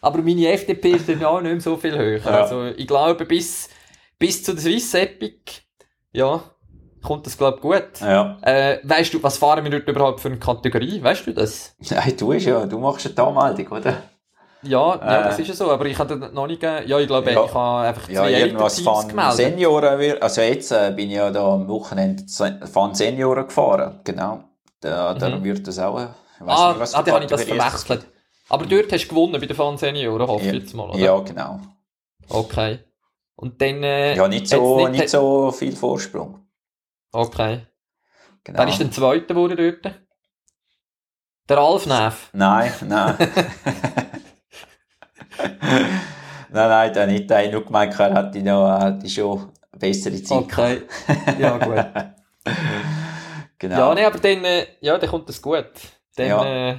aber 0.01 0.19
meine 0.23 0.49
FDP 0.49 0.91
ist 0.93 1.09
dann 1.09 1.25
auch 1.25 1.41
nicht 1.41 1.53
mehr 1.53 1.61
so 1.61 1.77
viel 1.77 1.97
höher. 1.97 2.19
Ja. 2.19 2.43
Also 2.43 2.65
ich 2.67 2.87
glaube, 2.89 3.25
bis, 3.25 3.69
bis 4.19 4.43
zu 4.43 4.53
der 4.53 4.63
Swiss 4.63 4.93
Epic, 4.95 5.63
ja, 6.13 6.43
kommt 7.03 7.25
das 7.27 7.39
glaube 7.39 7.59
ich 7.59 7.63
gut. 7.63 8.01
ja. 8.01 8.37
Äh, 8.43 8.81
weißt 8.83 9.15
du, 9.15 9.23
was 9.23 9.39
fahren 9.39 9.63
wir 9.65 9.71
dort 9.71 9.89
überhaupt 9.89 10.21
für 10.21 10.29
eine 10.29 10.39
Kategorie? 10.39 11.01
Weißt 11.03 11.27
du 11.27 11.33
das? 11.35 11.77
Nein, 11.89 12.15
du 12.19 12.29
bist 12.29 12.47
ja, 12.47 12.67
du 12.67 12.79
machst 12.81 13.07
eine 13.17 13.27
Anmeldung, 13.29 13.79
oder? 13.79 14.03
Ja, 14.63 14.95
ja 14.97 15.21
Äh. 15.21 15.25
das 15.25 15.39
ist 15.39 15.49
ja 15.49 15.55
so, 15.55 15.71
aber 15.71 15.87
ich 15.87 15.99
habe 15.99 16.17
noch 16.17 16.47
nicht, 16.47 16.63
ja, 16.63 16.81
ich 16.99 17.07
glaube, 17.07 17.33
Ja. 17.33 17.45
ich 17.45 17.55
habe 17.55 17.89
einfach 17.89 18.09
Ja, 18.09 18.23
zwei 18.23 18.33
irgendwas 18.33 18.81
von 18.81 19.09
gemeldet. 19.09 19.37
Senioren, 19.37 20.19
also 20.23 20.41
jetzt 20.43 20.71
äh, 20.73 20.93
bin 20.95 21.09
ich 21.11 21.17
ja 21.17 21.31
da 21.31 21.55
am 21.55 21.67
Wochenende 21.69 22.25
von 22.71 22.95
Senioren 22.95 23.47
gefahren, 23.47 24.01
genau. 24.05 24.45
Da, 24.81 25.15
da 25.15 25.29
Mhm. 25.31 25.45
wird 25.45 25.67
das 25.67 25.79
auch, 25.79 25.99
äh, 25.99 26.05
ich 26.05 26.47
Ah, 26.47 26.69
nicht, 26.71 26.81
was 26.81 26.95
ah 26.95 27.03
dann 27.03 27.15
habe 27.15 27.25
ich 27.25 27.31
das 27.31 27.45
verwechselt. 27.45 28.07
Aber 28.49 28.67
dort 28.67 28.93
hast 28.93 29.05
du 29.05 29.09
gewonnen 29.09 29.33
bei 29.41 29.47
den 29.47 29.57
Fan 29.57 29.79
Senioren, 29.79 30.27
hoffe 30.29 30.47
ich 30.47 30.53
Ja. 30.53 30.59
jetzt 30.59 30.75
mal, 30.75 30.91
oder? 30.91 30.99
Ja, 30.99 31.19
genau. 31.21 31.61
Okay. 32.29 32.81
Und 33.37 33.61
dann, 33.63 33.83
äh, 33.83 34.15
Ja, 34.17 34.29
nicht 34.29 34.49
so, 34.49 34.87
nicht 34.89 35.09
so 35.09 35.51
viel 35.53 35.75
Vorsprung. 35.75 36.47
Okay. 37.13 37.67
Genau. 38.45 38.59
Wer 38.59 38.69
ist 38.69 38.79
denn 38.81 38.93
Zweiter 38.93 39.35
geworden 39.35 39.57
dort? 39.57 39.95
Der 41.49 41.59
Alf 41.59 41.87
Neff. 41.87 42.31
Nein, 42.33 42.73
nein. 42.87 43.17
nein, 46.51 46.69
nein, 46.69 46.93
der 46.93 47.07
nicht. 47.07 47.29
Der 47.31 47.45
hat 47.45 47.53
nur 47.53 47.65
gemeint, 47.65 47.99
er 47.99 48.15
hätte 48.15 48.43
noch, 48.43 48.81
hätte 48.81 49.09
schon 49.09 49.51
bessere 49.79 50.23
Zeit. 50.23 50.39
Okay. 50.39 50.83
Ja, 51.39 51.57
gut. 51.59 51.85
Genau. 53.59 53.77
Ja, 53.91 53.95
nee, 53.95 54.05
aber 54.07 54.19
dann, 54.19 54.43
äh, 54.45 54.67
ja, 54.81 54.97
dann 54.97 55.11
kommt 55.11 55.29
das 55.29 55.43
gut. 55.43 55.67
Dann, 56.17 56.27
Ja. 56.27 56.45
äh, 56.71 56.77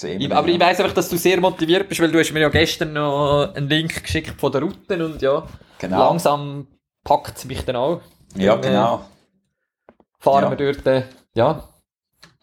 ich, 0.00 0.32
aber 0.32 0.46
ja. 0.48 0.54
ich 0.54 0.60
weiss 0.60 0.78
einfach, 0.78 0.94
dass 0.94 1.08
du 1.08 1.16
sehr 1.16 1.40
motiviert 1.40 1.88
bist, 1.88 2.00
weil 2.00 2.12
du 2.12 2.20
hast 2.20 2.32
mir 2.32 2.38
ja 2.38 2.48
gestern 2.50 2.92
noch 2.92 3.52
einen 3.52 3.68
Link 3.68 4.00
geschickt 4.04 4.40
von 4.40 4.52
der 4.52 4.62
Route 4.62 5.04
und 5.04 5.20
ja, 5.20 5.44
Genau. 5.80 5.98
langsam 6.10 6.68
packt 7.02 7.36
es 7.38 7.44
mich 7.46 7.64
dann 7.64 7.74
auch. 7.74 8.00
Ja, 8.36 8.54
Dann, 8.54 8.62
äh, 8.64 8.68
genau. 8.68 9.00
fahren 10.20 10.44
Ja. 10.44 10.56
wir 10.56 10.72
dort, 10.72 10.86
äh, 10.86 11.02
ja. 11.34 11.64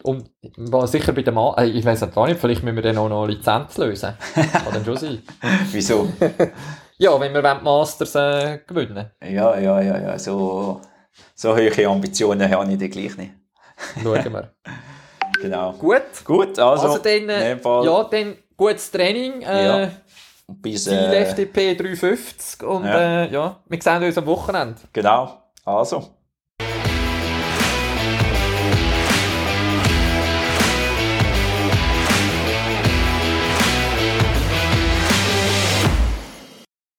Und 0.06 0.30
war 0.56 0.86
sicher 0.86 1.12
bei 1.12 1.22
dem 1.22 1.34
Mann, 1.34 1.54
äh, 1.58 1.66
ich 1.66 1.84
weiß 1.84 2.00
gar 2.14 2.26
nicht, 2.28 2.38
vielleicht 2.40 2.62
müssen 2.62 2.76
wir 2.76 2.82
dann 2.82 2.96
auch 2.98 3.08
noch 3.08 3.24
eine 3.24 3.32
Lizenz 3.32 3.76
lösen. 3.76 4.14
Kann 4.34 4.72
dann 4.72 4.84
schon 4.84 4.96
sein. 4.96 5.22
Wieso? 5.72 6.08
Ja, 6.98 7.20
wenn 7.20 7.34
wir 7.34 7.42
Masters 7.62 8.14
äh, 8.14 8.60
gewinnen 8.66 9.10
Ja, 9.22 9.58
ja, 9.58 9.82
ja, 9.82 9.98
ja. 9.98 10.18
So, 10.18 10.80
so 11.34 11.54
hohe 11.54 11.88
Ambitionen 11.88 12.50
habe 12.50 12.72
ich 12.72 12.78
dann 12.78 12.88
gleich 12.90 13.16
nicht. 13.18 13.32
Schauen 14.02 14.32
wir. 14.32 14.52
Genau. 15.42 15.72
Gut. 15.74 16.24
Gut, 16.24 16.58
also, 16.58 16.88
Also, 16.88 16.98
dann, 16.98 17.28
äh, 17.28 17.58
ja, 17.62 18.04
dann 18.04 18.36
gutes 18.56 18.90
Training. 18.90 19.42
Äh, 19.42 19.64
Ja. 19.66 19.90
bis, 20.48 20.86
äh, 20.86 21.14
FDP 21.22 21.74
350 21.74 22.62
und 22.62 22.86
ja. 22.86 23.24
äh, 23.24 23.30
ja, 23.32 23.60
wir 23.68 23.82
sehen 23.82 24.02
uns 24.02 24.16
am 24.16 24.24
Wochenende. 24.26 24.80
genau. 24.94 25.42
Also, 25.66 26.15